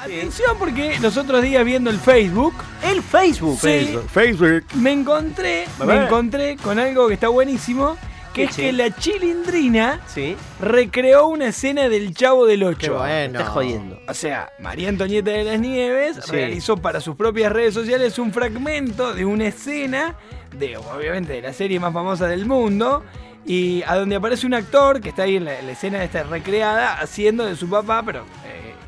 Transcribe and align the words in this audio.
Atención 0.00 0.56
porque 0.58 0.98
los 1.00 1.16
otros 1.16 1.42
días 1.42 1.64
viendo 1.64 1.90
el 1.90 1.98
Facebook, 1.98 2.54
El 2.82 3.02
Facebook. 3.02 3.58
Sí. 3.60 3.98
Facebook. 4.10 4.64
me 4.76 4.92
encontré, 4.92 5.66
me 5.84 6.04
encontré 6.04 6.56
con 6.56 6.78
algo 6.78 7.06
que 7.08 7.14
está 7.14 7.28
buenísimo, 7.28 7.98
que 8.32 8.42
¿Qué, 8.42 8.44
es 8.44 8.56
che? 8.56 8.62
que 8.62 8.72
la 8.72 8.90
chilindrina 8.96 10.00
Sí. 10.06 10.36
recreó 10.60 11.26
una 11.26 11.48
escena 11.48 11.88
del 11.90 12.14
Chavo 12.14 12.46
del 12.46 12.62
Ocho. 12.62 12.98
Me 13.02 13.26
estás 13.26 13.48
jodiendo. 13.48 14.00
O 14.08 14.14
sea, 14.14 14.50
María 14.58 14.88
Antonieta 14.88 15.32
de 15.32 15.44
las 15.44 15.60
Nieves 15.60 16.16
Sí. 16.24 16.30
realizó 16.32 16.78
para 16.78 17.00
sus 17.02 17.14
propias 17.16 17.52
redes 17.52 17.74
sociales 17.74 18.18
un 18.18 18.32
fragmento 18.32 19.12
de 19.12 19.26
una 19.26 19.48
escena 19.48 20.14
de, 20.56 20.78
obviamente, 20.78 21.34
de 21.34 21.42
la 21.42 21.52
serie 21.52 21.78
más 21.78 21.92
famosa 21.92 22.26
del 22.26 22.46
mundo. 22.46 23.04
Y 23.46 23.82
a 23.86 23.96
donde 23.96 24.16
aparece 24.16 24.46
un 24.46 24.52
actor 24.52 25.00
que 25.00 25.08
está 25.08 25.22
ahí 25.22 25.36
en 25.36 25.46
la, 25.46 25.58
en 25.58 25.66
la 25.66 25.72
escena 25.72 26.04
esta 26.04 26.22
recreada 26.24 27.00
haciendo 27.00 27.46
de 27.46 27.56
su 27.56 27.68
papá, 27.70 28.02
pero. 28.04 28.24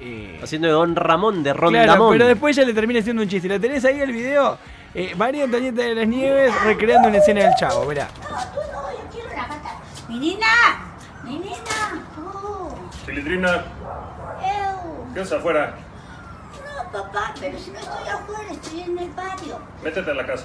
Eh, 0.05 0.41
Haciendo 0.43 0.66
de 0.69 0.73
Don 0.75 0.96
Ramón, 0.96 1.43
de 1.43 1.53
claro, 1.53 1.61
Rondamón. 1.66 2.12
pero 2.12 2.27
después 2.27 2.57
ya 2.57 2.64
le 2.64 2.75
termina 2.75 3.01
haciendo 3.01 3.23
un 3.23 3.29
chiste. 3.29 3.48
¿La 3.48 3.59
tenés 3.59 3.84
ahí 3.84 4.01
el 4.01 4.12
video? 4.12 4.59
Eh, 4.95 5.15
María 5.16 5.45
Antonieta 5.45 5.83
de 5.83 5.95
las 5.95 6.06
Nieves 6.06 6.52
recreando 6.65 7.09
una 7.09 7.19
escena 7.19 7.41
del 7.45 7.55
chavo, 7.55 7.84
mirá. 7.87 8.09
No, 8.28 8.28
yo 8.92 8.98
quiero 9.12 9.28
la 9.30 9.47
gata. 9.47 9.78
Menina, 10.09 10.47
menina. 11.25 12.05
Oh, 12.19 12.75
Chilindrina, 13.06 13.65
eu. 14.42 15.15
¿qué 15.15 15.20
haces 15.20 15.33
afuera? 15.33 15.75
No, 16.77 16.91
papá, 16.92 17.33
pero 17.41 17.59
si 17.59 17.70
no 17.70 17.78
estoy 17.78 18.09
afuera, 18.09 18.50
estoy 18.53 18.80
en 18.80 18.98
el 18.98 19.09
patio. 19.11 19.59
Métete 19.83 20.11
a 20.11 20.14
la 20.14 20.27
casa. 20.27 20.45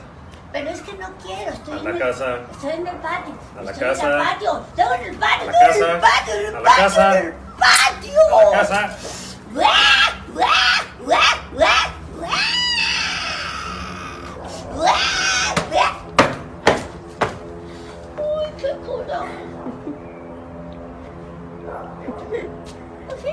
Pero 0.53 0.69
es 0.69 0.79
que 0.81 0.93
no 0.93 1.07
quiero, 1.21 1.51
estoy 1.51 1.73
A 1.73 1.77
en 1.79 1.83
la 1.83 1.89
el 1.91 1.99
casa. 1.99 2.25
Estoy 2.51 2.71
en 2.71 2.87
el 2.87 2.95
patio. 2.97 3.33
A 3.59 3.61
la 3.63 3.71
estoy 3.71 3.87
casa. 3.89 4.05
En 4.05 4.11
el 4.13 4.17
patio. 4.27 4.63
Estoy 4.77 4.97
en 4.97 5.03
el 5.13 5.17
patio. 5.17 5.41
A 5.41 5.51
la 5.51 5.51
estoy 5.51 5.67
en 5.67 5.67
casa. 5.67 5.91
el 5.91 5.99
patio. 5.99 6.33
En 6.33 6.45
el 6.45 6.55
A 6.55 6.59
la 6.59 6.63
patio. 6.63 6.83
casa. 6.85 7.19
En 7.19 7.25
el 7.25 7.33
patio. 7.59 8.21
A 8.39 8.43
la 8.45 8.57
casa. 8.57 8.97
¡Uy, 18.17 18.47
qué 18.57 18.71
coraje! 18.85 19.47
¿Así? 23.07 23.31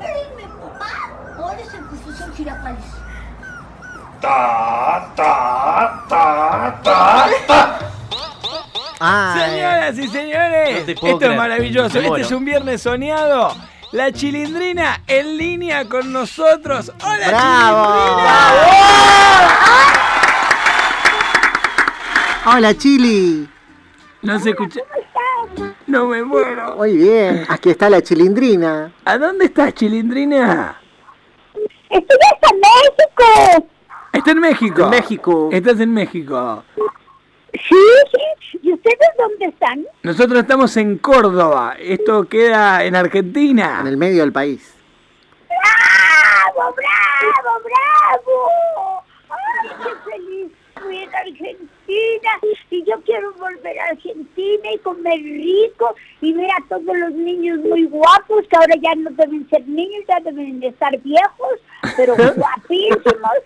Eres 0.00 0.28
mi 0.36 0.44
mamá. 0.44 0.92
O 1.38 1.50
eres 1.52 1.74
el 1.74 1.84
profesor 1.84 2.34
Girafales. 2.34 2.84
Ta, 4.20 5.12
ta, 5.16 6.04
ta, 6.08 6.80
ta, 6.82 7.28
ta. 7.46 7.78
Señoras 9.34 9.98
y 9.98 10.08
señores, 10.08 10.88
esto 10.88 11.20
es 11.20 11.36
maravilloso. 11.36 11.98
Este 11.98 12.20
es 12.20 12.30
un 12.30 12.44
viernes 12.44 12.82
soñado. 12.82 13.52
La 13.92 14.10
chilindrina 14.10 15.02
en 15.06 15.36
línea 15.36 15.86
con 15.86 16.10
nosotros. 16.12 16.90
¡Hola, 17.04 17.28
¡Bravo! 17.28 18.16
Hola 22.56 22.74
Chili. 22.74 22.78
chilindrina! 22.78 23.52
No 24.22 24.38
se 24.40 24.50
escucha. 24.50 24.80
No 25.86 26.06
me 26.06 26.22
muero. 26.22 26.76
Muy 26.76 26.96
bien, 26.96 27.44
aquí 27.50 27.68
está 27.68 27.90
la 27.90 28.00
chilindrina. 28.00 28.94
¿A 29.04 29.18
dónde 29.18 29.44
estás, 29.44 29.74
chilindrina? 29.74 30.80
¡Estoy 31.90 32.18
hasta 32.32 32.48
México! 32.54 33.68
Está 34.14 34.30
en 34.30 34.40
México. 34.40 34.82
En 34.84 34.90
México. 34.90 35.48
Estás 35.52 35.80
en 35.80 35.92
México. 35.92 36.64
Sí, 37.52 37.76
sí. 38.40 38.58
¿Y 38.62 38.72
ustedes 38.72 39.08
dónde 39.22 39.46
están? 39.46 39.86
Nosotros 40.02 40.40
estamos 40.40 40.76
en 40.76 40.98
Córdoba. 40.98 41.76
Esto 41.78 42.28
queda 42.28 42.84
en 42.84 42.96
Argentina. 42.96 43.78
En 43.80 43.86
el 43.86 43.96
medio 43.96 44.22
del 44.22 44.32
país. 44.32 44.74
¡Bravo, 45.48 46.74
bravo, 46.74 47.60
bravo! 47.64 49.02
¡Ay, 49.30 49.70
qué 49.82 50.10
feliz! 50.10 50.52
Fui 50.80 50.98
en 50.98 51.14
Argentina 51.14 51.62
y 52.70 52.84
yo 52.84 52.94
quiero 53.04 53.32
volver 53.34 53.78
a 53.78 53.84
Argentina 53.90 54.72
y 54.72 54.78
comer 54.78 55.20
rico 55.20 55.94
y 56.20 56.32
ver 56.32 56.50
a 56.50 56.68
todos 56.68 56.96
los 56.96 57.12
niños 57.12 57.58
muy 57.60 57.84
guapos 57.84 58.44
que 58.48 58.56
ahora 58.56 58.74
ya 58.82 58.94
no 58.96 59.10
deben 59.10 59.48
ser 59.50 59.66
niños, 59.68 60.02
ya 60.08 60.18
deben 60.20 60.58
de 60.58 60.68
estar 60.68 60.96
viejos, 60.98 61.60
pero 61.96 62.14
guapísimos. 62.36 63.38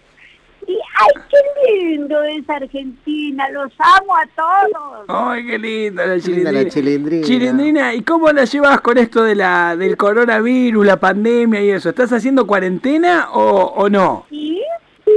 Y 0.68 0.72
¡ay, 0.74 1.22
qué 1.30 1.72
lindo 1.86 2.22
es 2.24 2.48
Argentina! 2.50 3.48
¡Los 3.50 3.72
amo 3.78 4.16
a 4.16 4.26
todos! 4.34 5.04
Ay, 5.08 5.46
qué 5.46 5.58
linda 5.58 6.04
la 6.06 6.14
Linda 6.16 6.24
chilindrina. 6.24 6.52
la 6.62 6.68
chilindrina. 6.70 7.26
Chilindrina, 7.26 7.94
¿y 7.94 8.02
cómo 8.02 8.30
la 8.32 8.44
llevas 8.44 8.80
con 8.80 8.98
esto 8.98 9.22
de 9.22 9.34
la 9.36 9.76
del 9.76 9.96
coronavirus, 9.96 10.84
la 10.86 10.98
pandemia 10.98 11.60
y 11.62 11.70
eso? 11.70 11.88
¿Estás 11.90 12.12
haciendo 12.12 12.46
cuarentena 12.46 13.28
o, 13.32 13.74
o 13.76 13.88
no? 13.88 14.26
Sí, 14.28 14.60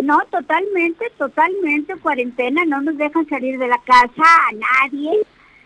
no, 0.04 0.20
totalmente, 0.30 1.12
totalmente 1.18 1.96
cuarentena, 1.98 2.64
no 2.66 2.82
nos 2.82 2.96
dejan 2.98 3.28
salir 3.28 3.58
de 3.58 3.68
la 3.68 3.80
casa 3.80 4.24
a 4.24 4.86
nadie. 4.86 5.20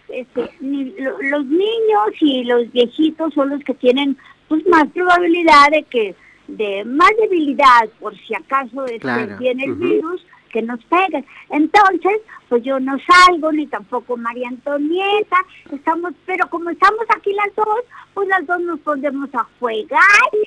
Este, 0.09 0.49
ni 0.61 0.91
lo- 0.99 1.21
los 1.21 1.45
niños 1.45 2.09
y 2.21 2.43
los 2.45 2.71
viejitos 2.71 3.33
son 3.33 3.49
los 3.49 3.63
que 3.63 3.73
tienen 3.73 4.15
pues 4.47 4.65
más 4.67 4.85
probabilidad 4.93 5.69
de 5.71 5.83
que 5.83 6.15
de 6.47 6.83
más 6.85 7.09
debilidad 7.19 7.89
por 7.99 8.15
si 8.17 8.35
acaso 8.35 8.85
Claro, 8.99 9.37
viene 9.37 9.63
el 9.65 9.75
virus 9.75 10.25
que 10.51 10.61
nos 10.61 10.83
pegue. 10.85 11.25
Entonces, 11.49 12.21
pues 12.47 12.63
yo 12.63 12.79
no 12.79 12.95
salgo 12.99 13.51
ni 13.51 13.65
tampoco 13.65 14.15
María 14.17 14.49
Antonieta, 14.49 15.37
estamos, 15.71 16.13
pero 16.27 16.47
como 16.49 16.69
estamos 16.69 17.01
aquí 17.15 17.33
las 17.33 17.55
dos, 17.55 17.79
pues 18.13 18.27
las 18.27 18.45
dos 18.45 18.59
nos 18.61 18.79
podemos 18.81 19.29
a 19.33 19.47
jugar, 19.59 19.99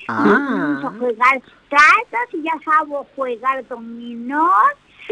Ah. 0.07 0.23
nos 0.25 0.39
ponemos 0.39 0.85
a 0.85 0.89
jugar 0.97 1.41
cartas 1.69 2.27
y 2.33 2.41
ya 2.43 2.53
sabo 2.63 3.05
jugar 3.15 3.67
dominó 3.67 4.47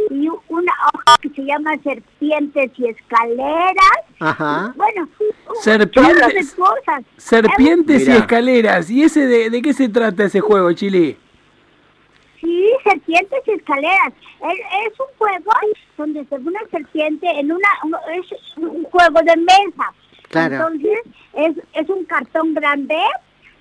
y 0.10 0.28
una 0.50 0.74
hoja 0.94 1.18
que 1.22 1.30
se 1.30 1.44
llama 1.44 1.72
serpientes 1.84 2.72
y 2.78 2.88
escaleras. 2.88 4.02
Ajá. 4.20 4.74
Bueno, 4.76 5.08
Serpientes. 5.62 6.56
cosas. 6.56 7.04
Serpientes 7.18 8.08
y 8.08 8.12
escaleras. 8.12 8.90
¿Y 8.90 9.04
ese 9.04 9.26
de, 9.28 9.50
de 9.50 9.62
qué 9.62 9.74
se 9.74 9.90
trata 9.90 10.26
ese 10.26 10.40
juego, 10.42 10.72
Chili? 10.74 11.18
Sí, 12.42 12.70
serpientes 12.84 13.40
y 13.48 13.52
escaleras. 13.52 14.14
Es, 14.42 14.60
es 14.94 15.00
un 15.00 15.08
juego 15.18 15.52
donde 15.98 16.26
se 16.26 16.36
una 16.36 16.60
serpiente 16.70 17.28
en 17.40 17.52
una... 17.52 17.68
Es 18.14 18.58
un 18.58 18.84
juego 18.84 19.20
de 19.22 19.38
mesa. 19.38 19.94
Claro. 20.30 20.56
Entonces, 20.56 21.00
es, 21.34 21.56
es 21.74 21.90
un 21.90 22.04
cartón 22.06 22.54
grande 22.54 23.00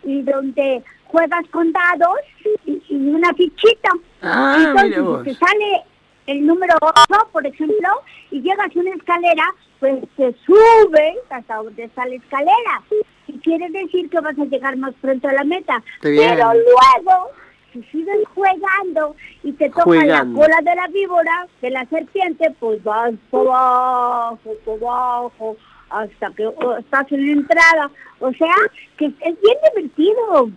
y 0.03 0.23
donde 0.23 0.83
juegas 1.06 1.47
con 1.50 1.73
dados 1.73 2.19
y, 2.67 2.83
y 2.89 3.09
una 3.09 3.33
fichita. 3.34 3.91
Ah, 4.23 4.56
Entonces, 4.59 4.91
mira 4.91 5.03
vos. 5.03 5.25
si 5.25 5.31
te 5.31 5.34
sale 5.37 5.83
el 6.27 6.47
número 6.47 6.75
8, 6.81 7.29
por 7.33 7.47
ejemplo, 7.47 7.89
y 8.31 8.41
llegas 8.41 8.75
a 8.75 8.79
una 8.79 8.95
escalera, 8.95 9.55
pues 9.81 10.03
te 10.17 10.35
subes 10.47 11.17
hasta 11.31 11.57
donde 11.57 11.85
está 11.85 12.07
la 12.07 12.15
escalera. 12.15 12.83
Y 13.27 13.39
quiere 13.39 13.69
decir 13.71 14.09
que 14.11 14.21
vas 14.21 14.39
a 14.39 14.45
llegar 14.45 14.77
más 14.77 14.95
pronto 15.01 15.29
a 15.29 15.33
la 15.33 15.45
meta. 15.45 15.83
Pero 16.01 16.53
luego, 16.53 17.31
si 17.73 17.83
sigues 17.85 18.27
jugando 18.35 19.17
y 19.43 19.53
te 19.53 19.69
toca 19.71 20.05
la 20.05 20.25
cola 20.25 20.59
de 20.62 20.75
la 20.75 20.87
víbora, 20.89 21.47
de 21.61 21.71
la 21.71 21.85
serpiente, 21.87 22.55
pues 22.61 22.83
vas 22.85 23.12
por 23.31 23.49
abajo, 23.49 24.55
por 24.65 24.79
abajo, 24.83 25.56
hasta 25.94 26.31
que 26.32 26.49
estás 26.81 27.12
en 27.12 27.27
la 27.27 27.32
entrada. 27.32 27.91
O 28.21 28.32
sea, 28.32 28.55
que 28.97 29.06
es 29.06 29.15
bien 29.21 29.56
divertido. 29.75 30.50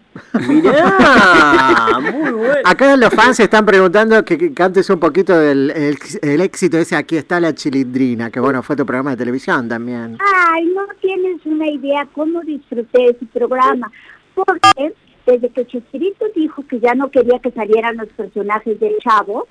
Mirá, 0.47 1.99
muy 2.01 2.31
bueno. 2.31 2.55
Acá 2.63 2.95
los 2.95 3.13
fans 3.13 3.39
están 3.39 3.65
preguntando 3.65 4.23
que, 4.23 4.37
que 4.37 4.53
cantes 4.53 4.89
un 4.89 4.99
poquito 4.99 5.37
del 5.37 5.71
el, 5.71 5.97
el 6.21 6.41
éxito 6.41 6.77
ese 6.77 6.95
Aquí 6.95 7.17
está 7.17 7.39
la 7.39 7.53
chilindrina, 7.53 8.31
que 8.31 8.39
bueno, 8.39 8.63
fue 8.63 8.75
tu 8.75 8.85
programa 8.85 9.11
de 9.11 9.17
televisión 9.17 9.67
también. 9.67 10.17
Ay, 10.19 10.65
no 10.73 10.85
tienes 11.01 11.45
una 11.45 11.69
idea 11.69 12.07
cómo 12.13 12.41
disfruté 12.41 13.09
ese 13.09 13.25
programa. 13.27 13.91
Porque 14.33 14.93
desde 15.25 15.49
que 15.49 15.67
Chespirito 15.67 16.25
dijo 16.35 16.65
que 16.67 16.79
ya 16.79 16.95
no 16.95 17.11
quería 17.11 17.39
que 17.39 17.51
salieran 17.51 17.97
los 17.97 18.07
personajes 18.09 18.79
del 18.79 18.95
Chavo, 18.99 19.47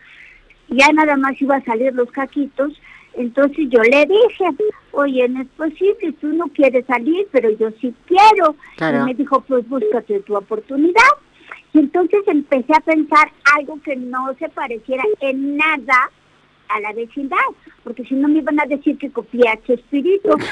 ya 0.68 0.88
nada 0.92 1.16
más 1.16 1.40
iba 1.40 1.56
a 1.56 1.64
salir 1.64 1.94
los 1.94 2.10
caquitos, 2.10 2.72
entonces 3.16 3.66
yo 3.68 3.80
le 3.82 4.06
dije, 4.06 4.44
oye, 4.92 5.28
no 5.28 5.42
es 5.42 5.48
posible, 5.56 6.12
tú 6.20 6.28
no 6.28 6.46
quieres 6.48 6.84
salir, 6.86 7.26
pero 7.32 7.50
yo 7.50 7.70
sí 7.80 7.94
quiero. 8.06 8.56
Claro. 8.76 9.02
Y 9.02 9.04
me 9.06 9.14
dijo, 9.14 9.40
pues 9.40 9.68
búscate 9.68 10.20
tu 10.20 10.36
oportunidad. 10.36 11.02
Y 11.72 11.80
entonces 11.80 12.20
empecé 12.26 12.72
a 12.74 12.80
pensar 12.80 13.30
algo 13.56 13.80
que 13.82 13.96
no 13.96 14.34
se 14.38 14.48
pareciera 14.48 15.04
en 15.20 15.56
nada 15.56 16.10
a 16.68 16.80
la 16.80 16.92
vecindad, 16.92 17.36
porque 17.84 18.04
si 18.04 18.14
no 18.14 18.28
me 18.28 18.38
iban 18.38 18.58
a 18.60 18.66
decir 18.66 18.98
que 18.98 19.10
copié 19.10 19.48
a 19.48 19.62
Chespirito. 19.62 20.36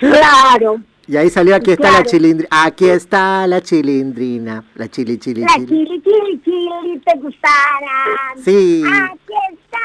Claro, 0.00 0.80
Y 1.06 1.16
ahí 1.16 1.28
salió 1.28 1.54
Aquí 1.54 1.72
está 1.72 1.90
la 1.92 2.02
chilindrina. 2.02 2.48
Aquí 2.50 2.88
está 2.88 3.46
la 3.46 3.60
chilindrina. 3.60 4.64
La 4.74 4.88
chili, 4.88 5.18
chili, 5.18 5.42
la 5.42 5.48
chili. 5.48 5.66
chili, 5.66 6.02
chili, 6.02 6.40
chili, 6.44 6.98
te 7.04 7.18
gustarán. 7.18 8.38
Sí. 8.42 8.82
Aquí 8.86 9.34
está 9.52 9.78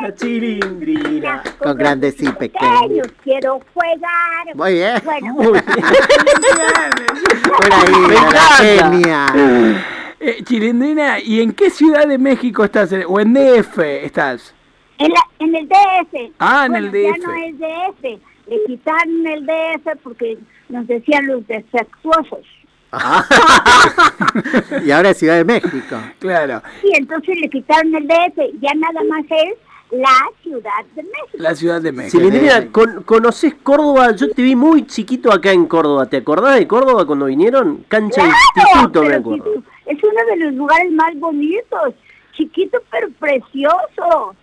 La 0.00 0.14
chilindrina. 0.14 1.42
Con 1.58 1.76
grandes 1.78 2.20
y 2.20 2.28
pequeños. 2.30 3.06
quiero 3.22 3.60
jugar. 3.72 4.54
Muy 4.56 4.72
bien. 4.74 5.00
Bueno, 5.04 5.32
Muy 5.34 5.52
bien. 5.52 5.64
Por 7.56 7.72
ahí, 7.72 8.00
Me 8.08 8.14
la 8.14 8.40
genia. 8.58 9.26
Eh, 10.18 10.42
Chilindrina, 10.44 11.20
¿y 11.20 11.40
en 11.42 11.52
qué 11.52 11.70
ciudad 11.70 12.06
de 12.08 12.18
México 12.18 12.64
estás? 12.64 12.90
¿O 13.06 13.20
en 13.20 13.34
DF 13.34 13.78
estás? 14.04 14.54
en, 14.98 15.10
la- 15.12 15.28
en 15.38 15.54
el 15.54 15.68
DF. 15.68 16.32
Ah, 16.38 16.64
en 16.66 16.72
Bueno, 16.72 16.86
el 16.86 16.92
DF. 16.92 17.18
Ya 17.20 17.26
no 17.26 17.32
es 17.34 17.58
DF. 17.58 18.20
Le 18.48 18.64
quitaron 18.66 19.26
el 19.26 19.46
DF 19.46 19.96
porque 20.02 20.38
nos 20.68 20.86
decían 20.86 21.26
los 21.26 21.46
defectuosos. 21.46 22.40
Y 24.84 24.90
ahora 24.90 25.10
es 25.10 25.18
Ciudad 25.18 25.36
de 25.36 25.44
México. 25.44 25.96
Claro, 26.18 26.62
Y 26.82 26.96
entonces 26.96 27.36
le 27.40 27.48
quitaron 27.48 27.94
el 27.94 28.06
DF. 28.06 28.38
Ya 28.60 28.72
nada 28.74 29.00
más 29.08 29.24
es 29.30 29.58
la 29.90 30.12
Ciudad 30.42 30.84
de 30.94 31.02
México. 31.02 31.28
la 31.38 31.54
Ciudad 31.54 31.80
de 31.80 31.92
México. 31.92 32.18
Chilindrina, 32.18 32.68
¿con- 32.72 33.02
¿conoces 33.04 33.54
Córdoba? 33.62 34.12
Yo 34.14 34.30
te 34.30 34.42
vi 34.42 34.54
muy 34.56 34.86
chiquito 34.86 35.32
acá 35.32 35.52
en 35.52 35.66
Córdoba. 35.66 36.06
¿Te 36.06 36.18
acordás 36.18 36.56
de 36.58 36.66
Córdoba 36.66 37.06
cuando 37.06 37.26
vinieron? 37.26 37.84
Cancha 37.88 38.22
de 38.24 38.28
instituto, 38.28 39.02
me 39.02 39.14
acuerdo. 39.14 39.44
sí, 39.54 39.62
es 39.86 39.98
uno 40.02 40.20
de 40.30 40.36
los 40.44 40.54
lugares 40.54 40.90
más 40.92 41.14
bonitos, 41.18 41.94
chiquito 42.36 42.78
pero 42.90 43.08
precioso. 43.18 44.34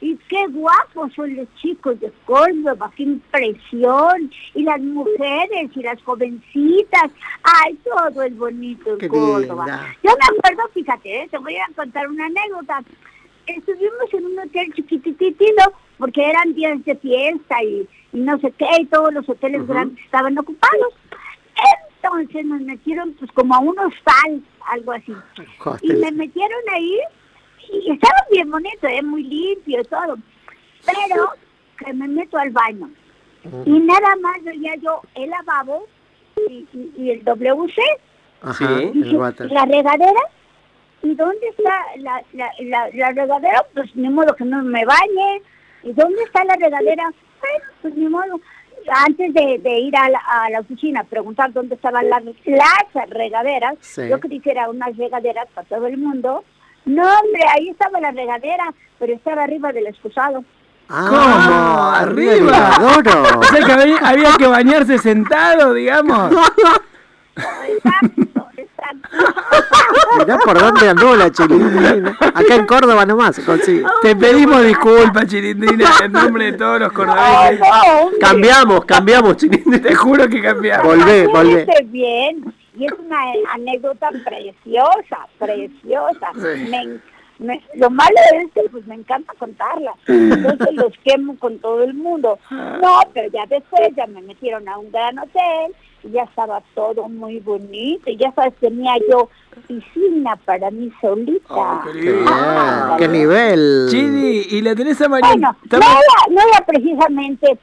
Y 0.00 0.16
qué 0.28 0.46
guapos 0.48 1.12
son 1.14 1.34
los 1.36 1.46
chicos 1.56 1.98
de 2.00 2.12
Córdoba, 2.24 2.90
qué 2.96 3.04
impresión. 3.04 4.30
Y 4.54 4.62
las 4.62 4.80
mujeres 4.80 5.70
y 5.74 5.82
las 5.82 6.02
jovencitas. 6.02 7.10
Ay, 7.42 7.78
todo 7.84 8.22
es 8.22 8.36
bonito 8.36 8.92
en 8.92 8.98
Qué 8.98 9.08
Córdoba. 9.08 9.64
linda. 9.66 9.96
Yo 10.02 10.10
me 10.10 10.38
acuerdo, 10.38 10.70
fíjate, 10.74 11.22
eh, 11.22 11.28
te 11.30 11.38
voy 11.38 11.56
a 11.56 11.66
contar 11.74 12.08
una 12.08 12.26
anécdota. 12.26 12.82
Estuvimos 13.46 14.12
en 14.12 14.26
un 14.26 14.38
hotel 14.38 14.72
chiquititito 14.74 15.72
porque 15.98 16.24
eran 16.28 16.54
días 16.54 16.84
de 16.84 16.96
fiesta 16.96 17.62
y, 17.62 17.88
y 18.12 18.20
no 18.20 18.38
sé 18.38 18.52
qué, 18.58 18.66
y 18.80 18.86
todos 18.86 19.12
los 19.12 19.28
hoteles 19.28 19.66
grandes 19.66 20.02
estaban 20.04 20.38
ocupados. 20.38 20.94
Entonces 22.02 22.44
nos 22.44 22.60
metieron 22.62 23.12
pues 23.14 23.30
como 23.32 23.54
a 23.54 23.58
un 23.60 23.78
hostal, 23.78 24.42
algo 24.68 24.92
así. 24.92 25.12
Y 25.82 25.92
me 25.92 26.10
metieron 26.12 26.58
ahí 26.72 26.98
y 27.72 27.90
estaba 27.92 28.18
bien 28.30 28.50
bonito, 28.50 28.86
¿eh? 28.86 29.02
muy 29.02 29.22
limpio 29.24 29.80
y 29.80 29.84
todo. 29.84 30.16
Pero 30.84 31.30
que 31.78 31.92
me 31.92 32.08
meto 32.08 32.38
al 32.38 32.50
baño 32.50 32.90
y 33.64 33.70
nada 33.80 34.14
más 34.20 34.42
veía 34.44 34.74
yo 34.76 35.00
el 35.14 35.30
lavabo 35.30 35.86
y, 36.48 36.66
y- 36.72 36.92
y 36.96 37.10
el 37.10 37.24
WC, 37.24 37.80
Ajá, 38.42 38.64
el 38.80 39.16
water. 39.16 39.50
la 39.50 39.64
regadera. 39.64 40.20
¿Y 41.04 41.14
dónde 41.16 41.48
está 41.48 41.72
la, 41.96 42.22
la, 42.32 42.50
la, 42.60 42.88
la 42.94 43.10
regadera? 43.10 43.66
Pues 43.74 43.94
ni 43.96 44.08
modo 44.08 44.36
que 44.36 44.44
no 44.44 44.62
me 44.62 44.84
bañe. 44.84 45.42
¿Y 45.82 45.92
dónde 45.92 46.22
está 46.22 46.44
la 46.44 46.54
regadera? 46.54 47.02
Bueno, 47.40 47.64
pues 47.82 47.94
ni 47.96 48.08
modo. 48.08 48.40
Antes 48.88 49.34
de, 49.34 49.58
de 49.58 49.78
ir 49.80 49.96
a 49.96 50.08
la, 50.08 50.18
a 50.18 50.50
la 50.50 50.60
oficina 50.60 51.00
a 51.00 51.04
preguntar 51.04 51.52
dónde 51.52 51.74
estaban 51.74 52.08
las, 52.08 52.22
las 52.44 53.10
regaderas, 53.10 53.74
Sí. 53.80 54.02
yo 54.08 54.18
que 54.40 54.50
era 54.52 54.68
unas 54.70 54.96
regaderas 54.96 55.46
para 55.54 55.66
todo 55.68 55.86
el 55.88 55.98
mundo. 55.98 56.44
No, 56.84 57.02
hombre, 57.02 57.42
ahí 57.56 57.68
estaba 57.68 58.00
la 58.00 58.10
regadera, 58.10 58.72
pero 58.98 59.14
estaba 59.14 59.44
arriba 59.44 59.72
del 59.72 59.86
excusado. 59.86 60.44
Ah, 60.88 61.06
¿Cómo? 61.08 62.12
arriba. 62.12 62.68
¿Arriba? 62.68 63.38
O 63.38 63.42
sea 63.44 63.64
que 63.64 63.72
había, 63.72 63.96
había 63.98 64.32
que 64.36 64.46
bañarse 64.46 64.98
sentado, 64.98 65.72
digamos. 65.74 66.32
Exacto, 67.34 68.46
exacto. 68.56 69.08
Mirá 70.18 70.38
por 70.38 70.58
dónde 70.58 70.88
andó 70.88 71.16
la 71.16 71.30
chilindrina. 71.30 72.16
Acá 72.20 72.54
en 72.56 72.66
Córdoba 72.66 73.06
nomás 73.06 73.36
se 73.36 73.44
consigue. 73.44 73.84
Te 74.02 74.14
pedimos 74.16 74.62
disculpas, 74.64 75.26
Chilindrina, 75.26 75.88
en 76.04 76.12
nombre 76.12 76.52
de 76.52 76.58
todos 76.58 76.80
los 76.80 76.92
cordobeses. 76.92 77.60
no. 77.60 78.10
Cambiamos, 78.20 78.84
cambiamos, 78.84 79.36
Chilindrina. 79.36 79.80
Te 79.80 79.94
juro 79.94 80.28
que 80.28 80.42
cambiamos. 80.42 80.86
Volvé, 80.86 81.26
volvé. 81.26 81.66
Bien. 81.86 82.52
Y 82.74 82.86
es 82.86 82.92
una 82.92 83.18
anécdota 83.52 84.10
preciosa, 84.24 85.28
preciosa. 85.38 86.32
Sí. 86.34 87.00
Me 87.38 87.60
lo 87.74 87.90
malo 87.90 88.14
es 88.34 88.52
que 88.52 88.68
pues 88.70 88.86
me 88.86 88.94
encanta 88.94 89.32
contarla. 89.38 89.94
Entonces 90.06 90.74
los 90.74 90.92
quemo 91.04 91.36
con 91.38 91.58
todo 91.58 91.82
el 91.82 91.94
mundo. 91.94 92.38
No, 92.50 93.00
pero 93.12 93.30
ya 93.32 93.46
después 93.46 93.90
ya 93.96 94.06
me 94.06 94.22
metieron 94.22 94.68
a 94.68 94.78
un 94.78 94.92
gran 94.92 95.18
hotel 95.18 95.74
y 96.04 96.10
ya 96.10 96.22
estaba 96.22 96.62
todo 96.74 97.08
muy 97.08 97.40
bonito. 97.40 98.10
Y 98.10 98.16
ya 98.16 98.32
sabes, 98.32 98.54
tenía 98.60 98.94
yo 99.10 99.28
piscina 99.66 100.36
para 100.44 100.70
mí 100.70 100.92
solita. 101.00 101.44
Oh, 101.50 101.80
qué. 101.92 102.24
Ah, 102.28 102.96
Qué 102.98 103.08
nivel. 103.08 103.86
Chidi, 103.90 104.46
y 104.50 104.62
la 104.62 104.74
tenés 104.76 105.00
a 105.00 105.08
María. 105.08 105.30
Bueno, 105.30 105.56
no 105.70 105.78
era, 105.78 105.90
no 106.30 106.40
era 106.48 106.64
precisamente 106.66 107.58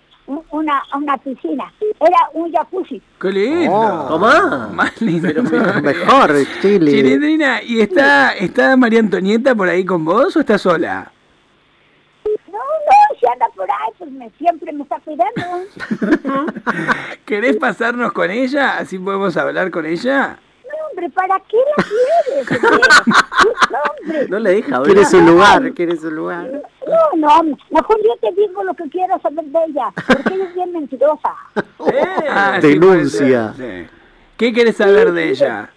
una, 0.52 0.84
una 0.96 1.18
piscina, 1.18 1.72
era 2.00 2.30
un 2.34 2.52
jacuzzi. 2.52 3.02
Qué 3.20 3.32
lindo. 3.32 3.74
Oh. 3.74 4.08
Tomá. 4.08 4.70
Más 4.74 5.02
lindo. 5.02 5.30
Mejor, 5.82 6.34
Chile. 6.62 6.92
Chilindrina, 6.92 7.64
¿y 7.64 7.82
está, 7.82 8.32
está 8.34 8.78
María 8.78 9.00
Antonieta 9.00 9.56
por 9.56 9.68
ahí 9.68 9.84
con 9.84 10.06
vos 10.06 10.36
o 10.36 10.40
está 10.40 10.58
sola? 10.58 11.12
No, 12.26 12.58
no, 12.58 13.20
si 13.20 13.26
anda 13.28 13.48
por 13.56 13.70
ahí, 13.70 13.92
pues 13.98 14.12
me, 14.12 14.30
siempre 14.38 14.72
me 14.72 14.84
está 14.84 15.00
cuidando. 15.00 16.52
¿Querés 17.26 17.58
pasarnos 17.58 18.12
con 18.12 18.30
ella? 18.30 18.78
Así 18.78 19.00
podemos 19.00 19.36
hablar 19.38 19.72
con 19.72 19.86
ella. 19.86 20.38
Hombre, 21.00 21.10
¿para 21.12 21.40
qué 21.48 21.58
la 21.78 21.84
quieres? 21.84 22.64
hombre? 22.64 24.28
No, 24.30 24.40
le 24.40 24.50
deja 24.56 24.82
Quiere 24.84 25.02
hablar. 25.06 25.06
su 25.12 25.22
lugar, 25.22 25.74
quiere 25.74 25.96
su 25.96 26.12
lugar. 26.12 26.62
No, 27.16 27.18
no, 27.44 27.58
mejor 27.70 27.98
yo 28.04 28.16
te 28.20 28.34
digo 28.42 28.64
lo 28.64 28.74
que 28.74 28.84
quiero 28.90 29.18
saber 29.22 29.46
de 29.46 29.60
ella, 29.70 29.92
porque 30.08 30.34
ella 30.34 30.44
es 30.46 30.56
bien 30.56 30.72
mentirosa. 30.74 31.36
Ah, 32.30 32.58
sí, 32.62 32.68
Denuncia. 32.68 33.54
sí. 33.56 33.88
¿Qué 34.38 34.54
querés 34.54 34.76
saber 34.78 35.12
de 35.14 35.30
ella? 35.30 35.70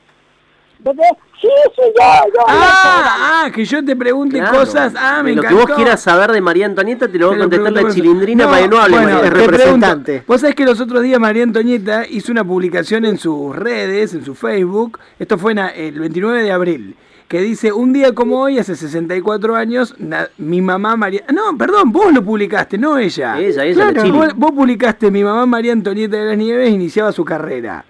Bebé, 0.81 1.05
sí, 1.43 1.49
sí, 1.77 1.83
yo, 1.83 2.33
yo. 2.35 2.45
Ah, 2.49 3.43
ah, 3.45 3.51
que 3.53 3.65
yo 3.65 3.85
te 3.85 3.95
pregunte 3.97 4.39
Claro. 4.39 4.59
cosas. 4.61 4.95
Ah, 4.97 5.23
me 5.23 5.35
lo 5.35 5.43
que 5.43 5.53
vos 5.55 5.67
quieras 5.77 6.01
saber 6.03 6.33
de 6.33 6.41
María 6.41 6.67
Antonieta 6.67 7.09
te 7.09 7.19
lo 7.19 7.29
va 7.31 7.35
a 7.37 7.39
contestar 7.41 7.73
la 7.73 7.91
chilindrina 7.91 8.45
No, 8.45 8.51
para 8.51 8.63
que 8.63 8.69
no 8.69 8.79
hable. 8.79 8.97
bueno, 8.97 9.21
te 9.21 9.31
representante. 9.31 10.05
pregunto, 10.13 10.25
Vos 10.33 10.41
sabés 10.41 10.55
que 10.57 10.65
los 10.65 10.81
otros 10.81 11.03
días 11.03 11.21
María 11.21 11.43
Antonieta 11.43 12.07
hizo 12.09 12.33
una 12.33 12.45
publicación 12.45 13.05
en 13.05 13.19
sus 13.19 13.55
redes, 13.55 14.15
en 14.15 14.25
su 14.25 14.35
Facebook, 14.35 14.99
esto 15.19 15.37
fue 15.37 15.53
el 15.77 15.99
29 15.99 16.43
de 16.43 16.53
abril, 16.53 16.97
que 17.29 17.41
dice, 17.41 17.73
un 17.73 17.93
día 17.93 18.15
como 18.15 18.41
hoy, 18.41 18.59
hace 18.59 18.77
64 18.77 19.57
años, 19.57 19.95
na- 19.99 20.29
mi 20.39 20.61
mamá 20.61 20.97
María... 20.97 21.23
No, 21.33 21.57
perdón, 21.59 21.91
vos 21.91 22.13
lo 22.13 22.23
publicaste, 22.23 22.77
no 22.79 22.99
ella. 22.99 23.39
Ella, 23.39 23.65
ella, 23.65 23.87
la 23.87 23.93
Claro, 23.93 24.13
vos, 24.13 24.29
vos 24.37 24.53
publicaste, 24.53 25.11
mi 25.11 25.25
mamá 25.25 25.47
María 25.47 25.73
Antonieta 25.73 26.17
de 26.19 26.25
las 26.27 26.37
Nieves 26.37 26.71
iniciaba 26.71 27.11
su 27.13 27.25
carrera. 27.25 27.85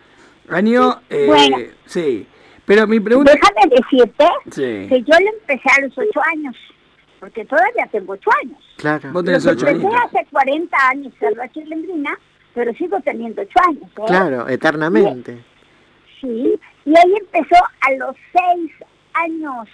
Año... 0.48 1.00
eh, 1.10 1.24
Bueno. 1.26 1.56
Sí, 1.86 2.26
pero 2.74 2.86
mi 2.86 3.00
pregunta... 3.00 3.32
Déjame 3.32 3.74
decirte 3.76 4.24
Sí. 4.50 4.86
que 4.88 5.02
yo 5.02 5.18
le 5.18 5.28
empecé 5.28 5.68
a 5.76 5.80
los 5.82 5.98
ocho 5.98 6.20
años, 6.32 6.56
porque 7.20 7.44
todavía 7.44 7.86
tengo 7.92 8.14
ocho 8.14 8.30
años. 8.42 8.58
Claro. 8.76 9.10
Vos 9.12 9.24
tenés 9.24 9.44
Lo 9.44 9.52
ocho 9.52 9.66
empecé 9.66 9.86
años. 9.86 10.00
hace 10.06 10.26
40 10.30 10.88
años 10.88 11.12
a 11.20 11.30
la 11.32 11.52
chilindrina, 11.52 12.18
pero 12.54 12.72
sigo 12.74 12.98
teniendo 13.00 13.42
ocho 13.42 13.58
años. 13.68 13.82
¿eh? 13.84 14.02
Claro, 14.06 14.48
eternamente. 14.48 15.38
Sí, 16.20 16.58
y 16.86 16.90
ella 16.90 17.18
empezó 17.20 17.62
a 17.80 17.92
los 17.98 18.16
seis 18.32 18.72
años. 19.14 19.68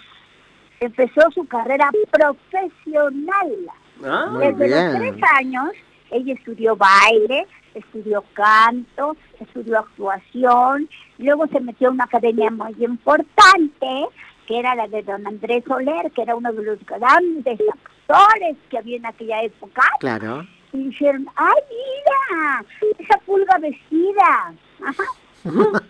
Empezó 0.81 1.21
su 1.33 1.45
carrera 1.47 1.89
profesional. 2.11 3.55
Ah, 4.03 4.27
Muy 4.31 4.47
Desde 4.47 4.65
bien. 4.65 4.85
los 4.85 4.99
tres 4.99 5.23
años, 5.37 5.69
ella 6.11 6.33
estudió 6.33 6.75
baile, 6.75 7.47
estudió 7.79 8.23
canto, 8.33 9.15
estudió 9.39 9.79
actuación, 9.79 10.89
luego 11.17 11.47
se 11.47 11.59
metió 11.59 11.89
a 11.89 11.91
una 11.91 12.03
academia 12.05 12.49
muy 12.51 12.75
importante, 12.83 14.07
que 14.47 14.59
era 14.59 14.75
la 14.75 14.87
de 14.87 15.03
don 15.03 15.25
Andrés 15.27 15.63
Soler, 15.67 16.11
que 16.11 16.21
era 16.21 16.35
uno 16.35 16.51
de 16.53 16.63
los 16.63 16.79
grandes 16.85 17.59
actores 18.07 18.57
que 18.69 18.77
había 18.77 18.97
en 18.97 19.05
aquella 19.05 19.43
época. 19.43 19.81
Claro. 19.99 20.45
Y 20.73 20.83
dijeron, 20.89 21.27
¡ay, 21.35 21.61
mira! 21.69 22.65
Esa 22.99 23.17
pulga 23.25 23.57
vestida. 23.57 24.53
Ajá. 24.85 25.03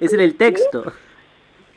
ese 0.00 0.14
era 0.14 0.24
el 0.24 0.36
texto. 0.36 0.92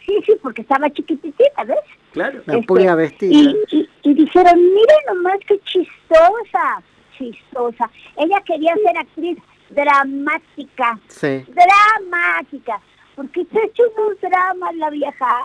Sí, 0.06 0.18
sí, 0.26 0.34
porque 0.42 0.62
estaba 0.62 0.90
chiquitita, 0.90 1.64
¿ves? 1.66 1.78
Claro. 2.12 2.42
La 2.46 2.54
Este, 2.56 2.68
pulga 2.68 2.96
vestida. 2.96 3.34
Y, 3.34 3.56
y, 3.72 3.90
y 4.04 4.14
dijeron, 4.14 4.56
miren 4.56 4.98
nomás 5.08 5.38
qué 5.48 5.60
chistosa, 5.66 6.82
chistosa. 7.18 7.90
Ella 8.18 8.42
quería 8.46 8.74
ser 8.76 8.98
actriz 8.98 9.38
dramática, 9.70 11.00
Sí. 11.08 11.44
dramática, 11.48 12.80
porque 13.16 13.46
se 13.46 13.60
ha 13.60 13.66
hecho 13.66 13.84
unos 13.98 14.20
dramas 14.22 14.76
la 14.76 14.90
vieja. 14.90 15.40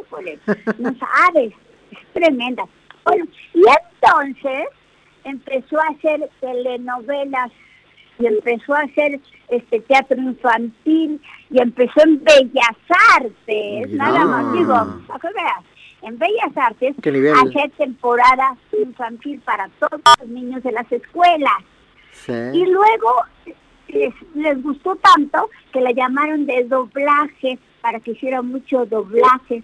Híjole, 0.00 0.38
no 0.78 0.90
sabes, 0.98 1.52
es 1.90 1.98
tremenda. 2.12 2.64
Bueno, 3.04 3.26
y 3.52 3.62
entonces 4.02 4.68
empezó 5.24 5.78
a 5.80 5.88
hacer 5.94 6.28
telenovelas 6.40 7.50
y 8.18 8.26
empezó 8.26 8.74
a 8.74 8.80
hacer 8.80 9.20
este 9.48 9.80
teatro 9.80 10.16
infantil 10.20 11.20
y 11.50 11.60
empezó 11.60 12.00
en 12.04 12.22
Bellas 12.24 12.76
Artes, 13.16 13.90
nada 13.90 14.24
más 14.24 14.52
digo, 14.52 14.74
para 15.06 15.20
que 15.20 15.28
veas. 15.34 15.64
En 16.04 16.18
Bellas 16.18 16.56
Artes 16.56 16.94
hacer 16.98 17.70
temporada 17.76 18.56
infantil 18.78 19.40
para 19.44 19.68
todos 19.80 20.00
los 20.20 20.28
niños 20.28 20.62
de 20.62 20.72
las 20.72 20.90
escuelas. 20.92 21.52
Y 22.52 22.64
luego 22.66 23.10
les, 23.88 24.14
les 24.34 24.62
gustó 24.62 24.96
tanto 24.96 25.50
que 25.72 25.80
la 25.80 25.92
llamaron 25.92 26.46
de 26.46 26.64
doblaje 26.64 27.58
para 27.80 28.00
que 28.00 28.12
hiciera 28.12 28.42
mucho 28.42 28.86
doblaje. 28.86 29.62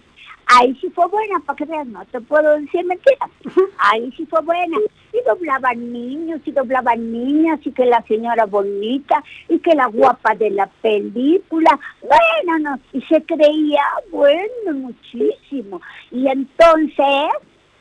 Ahí 0.53 0.75
sí 0.81 0.89
fue 0.89 1.07
buena, 1.07 1.39
para 1.45 1.55
que 1.55 1.65
veas, 1.65 1.87
no 1.87 2.03
te 2.05 2.19
puedo 2.21 2.57
decir 2.59 2.85
mentiras. 2.85 3.29
Ahí 3.77 4.11
sí 4.17 4.25
fue 4.25 4.41
buena. 4.41 4.77
Y 5.13 5.17
doblaban 5.27 5.91
niños, 5.91 6.41
y 6.45 6.51
doblaban 6.51 7.11
niñas, 7.11 7.59
y 7.65 7.71
que 7.71 7.85
la 7.85 8.01
señora 8.03 8.45
bonita, 8.45 9.23
y 9.49 9.59
que 9.59 9.73
la 9.75 9.87
guapa 9.87 10.35
de 10.35 10.49
la 10.51 10.67
película. 10.81 11.79
Bueno, 12.01 12.59
no, 12.59 12.79
y 12.93 13.01
se 13.03 13.21
creía, 13.23 13.83
bueno, 14.11 14.73
muchísimo. 14.73 15.81
Y 16.11 16.27
entonces, 16.27 17.29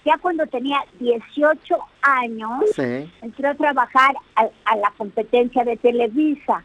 ya 0.05 0.17
cuando 0.19 0.47
tenía 0.47 0.79
18 0.99 1.77
años, 2.03 2.51
Sí. 2.75 3.11
entré 3.23 3.49
a 3.49 3.55
trabajar 3.55 4.15
a, 4.37 4.49
a 4.65 4.77
la 4.77 4.93
competencia 4.97 5.65
de 5.65 5.77
Televisa, 5.77 6.63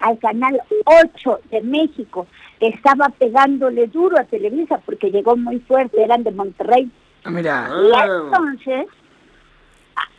al 0.00 0.18
canal 0.18 0.60
8 0.84 1.40
de 1.50 1.62
México, 1.62 2.26
que 2.60 2.68
estaba 2.68 3.08
pegándole 3.10 3.86
duro 3.86 4.18
a 4.18 4.24
Televisa 4.24 4.80
porque 4.84 5.10
llegó 5.10 5.36
muy 5.36 5.60
fuerte, 5.60 6.02
eran 6.02 6.24
de 6.24 6.32
Monterrey. 6.32 6.90
Ah, 7.24 7.30
Mira, 7.30 7.68
Y 7.70 7.86
entonces 7.86 8.86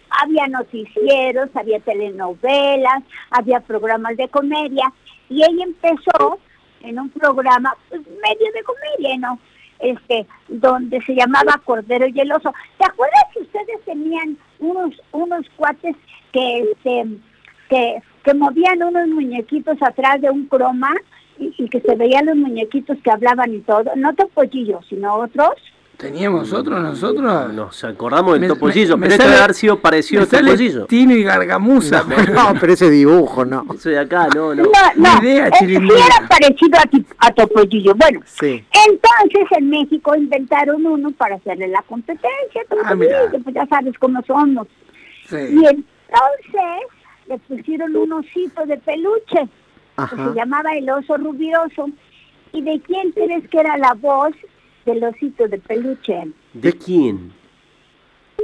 había 0.10 0.48
noticieros, 0.48 1.50
había 1.56 1.80
telenovelas, 1.80 3.04
había 3.32 3.60
programas 3.62 4.18
de 4.18 4.28
comedia, 4.28 4.92
y 5.30 5.44
ella 5.44 5.64
empezó 5.64 6.40
en 6.82 7.00
un 7.00 7.10
programa 7.10 7.74
pues, 7.90 8.02
medio 8.02 8.52
de 8.54 8.64
comedia, 8.64 9.18
¿no? 9.18 9.40
Este, 9.80 10.28
donde 10.50 11.02
se 11.02 11.16
llamaba 11.16 11.62
Cordero 11.64 12.08
y 12.08 12.20
el 12.20 12.32
Oso. 12.34 12.54
¿Te 12.78 12.86
acuerdas 12.86 13.24
que 13.34 13.42
ustedes 13.42 13.82
tenían 13.86 14.38
unos 14.60 15.02
unos 15.14 15.46
cuates 15.56 15.96
que 16.34 16.60
este 16.72 17.06
que, 17.70 18.02
que 18.24 18.34
movían 18.34 18.82
unos 18.84 19.08
muñequitos 19.08 19.78
atrás 19.82 20.22
de 20.22 20.30
un 20.30 20.46
croma 20.48 20.94
y, 21.38 21.54
y 21.58 21.70
que 21.70 21.80
se 21.82 21.96
veían 21.96 22.26
los 22.26 22.36
muñequitos 22.36 22.98
que 23.04 23.12
hablaban 23.12 23.54
y 23.54 23.60
todo? 23.60 23.92
No 23.96 24.14
Topollillo, 24.16 24.80
sino 24.90 25.16
otros. 25.16 25.50
¿teníamos 25.98 26.54
otros 26.54 26.80
nosotros? 26.82 27.54
Nos 27.54 27.84
acordamos 27.84 28.32
del 28.32 28.42
Me- 28.44 28.48
topollillo, 28.48 28.96
me- 28.96 29.10
me 29.10 29.18
pero 29.18 29.28
debe 29.30 29.38
haber 29.44 29.54
sido 29.54 29.80
parecido 29.82 30.22
al 30.22 30.30
topollillo. 30.30 30.86
Tino 30.86 31.14
y 31.14 31.24
Gargamusa. 31.24 32.06
pero- 32.08 32.34
No, 32.34 32.54
pero 32.58 32.72
ese 32.72 32.90
dibujo, 32.90 33.44
no. 33.44 33.66
Eso 33.76 33.90
de 33.90 34.00
acá, 34.00 34.30
no, 34.34 34.56
no. 34.56 34.64
No, 34.64 34.70
no, 34.96 35.20
Ni 35.22 35.28
idea, 35.28 35.50
sí 35.60 35.66
era 35.76 36.26
parecido 36.30 36.80
a, 36.80 36.86
ti- 36.86 37.06
a 37.18 37.32
Topollillo. 37.34 37.94
Bueno, 37.96 38.22
Sí. 38.26 38.64
entonces 38.88 39.58
en 39.58 39.70
México 39.70 40.16
inventaron 40.16 40.86
uno 40.86 41.12
para 41.12 41.36
hacerle 41.36 41.68
la 41.68 41.82
competencia. 41.82 42.62
a 42.86 42.92
Ah, 42.92 42.96
pues 42.96 43.54
ya 43.54 43.66
sabes 43.68 43.94
cómo 44.00 44.22
somos. 44.26 44.68
Sí. 45.28 45.36
Y 45.36 45.66
entonces 45.66 46.88
le 47.30 47.38
pusieron 47.38 47.96
un 47.96 48.12
osito 48.12 48.66
de 48.66 48.78
peluche, 48.78 49.48
que 50.10 50.16
se 50.16 50.34
llamaba 50.34 50.72
el 50.76 50.90
oso 50.90 51.16
rubiroso. 51.18 51.90
¿Y 52.52 52.62
de 52.64 52.82
quién 52.82 53.12
crees 53.12 53.48
que 53.50 53.60
era 53.60 53.78
la 53.78 53.94
voz 53.94 54.32
del 54.86 55.04
osito 55.04 55.48
de 55.48 55.60
peluche? 55.60 56.32
¿De 56.54 56.74
quién? 56.74 57.32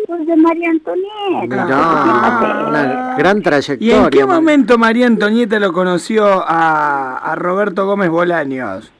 Pues 0.05 0.27
de 0.27 0.35
María 0.35 0.69
Antonieta. 0.69 1.65
Fíjate. 1.65 2.69
una 2.69 3.15
gran 3.17 3.37
¿Y 3.39 3.41
trayectoria. 3.41 4.03
en 4.03 4.09
qué 4.09 4.25
momento 4.25 4.77
María 4.77 5.07
Antonieta 5.07 5.57
lo 5.59 5.73
conoció 5.73 6.25
a, 6.27 7.17
a 7.17 7.35
Roberto 7.35 7.87
Gómez 7.87 8.09
Bolaños? 8.09 8.91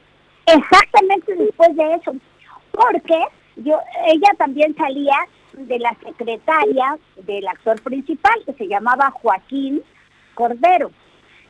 Exactamente 0.46 1.34
después 1.36 1.76
de 1.76 1.94
eso, 1.94 2.12
porque 2.72 3.20
yo, 3.56 3.78
ella 4.08 4.30
también 4.38 4.74
salía 4.76 5.14
de 5.56 5.78
la 5.78 5.96
secretaria 6.04 6.98
del 7.24 7.46
actor 7.48 7.80
principal 7.82 8.34
que 8.44 8.52
se 8.52 8.68
llamaba 8.68 9.10
Joaquín 9.10 9.82
Cordero. 10.34 10.90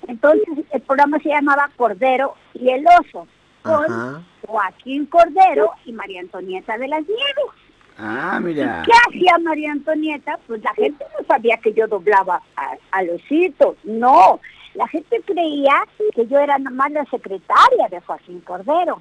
Entonces 0.07 0.65
el 0.71 0.81
programa 0.83 1.19
se 1.19 1.31
llamaba 1.31 1.71
Cordero 1.77 2.35
y 2.55 2.71
el 2.71 2.85
oso 3.01 3.27
con 3.63 3.85
Ajá. 3.85 4.23
Joaquín 4.47 5.07
Cordero 5.07 5.73
y 5.85 5.93
María 5.93 6.21
Antonieta 6.21 6.79
de 6.79 6.89
las 6.89 7.03
Nieves. 7.03 7.67
Ah, 7.99 8.39
mira. 8.43 8.83
¿Qué 8.85 8.93
hacía 9.09 9.39
María 9.39 9.73
Antonieta? 9.73 10.39
Pues 10.47 10.63
la 10.63 10.75
gente 10.75 11.05
no 11.19 11.27
sabía 11.27 11.57
que 11.57 11.73
yo 11.73 11.89
doblaba 11.89 12.43
a, 12.57 12.77
a 12.93 13.03
Losito, 13.03 13.77
no. 13.85 14.39
La 14.75 14.87
gente 14.89 15.23
creía 15.25 15.75
que 16.15 16.27
yo 16.27 16.39
era 16.39 16.59
nomás 16.59 16.93
la 16.93 17.05
secretaria 17.07 17.89
de 17.91 18.01
Joaquín 18.01 18.41
Cordero. 18.41 19.01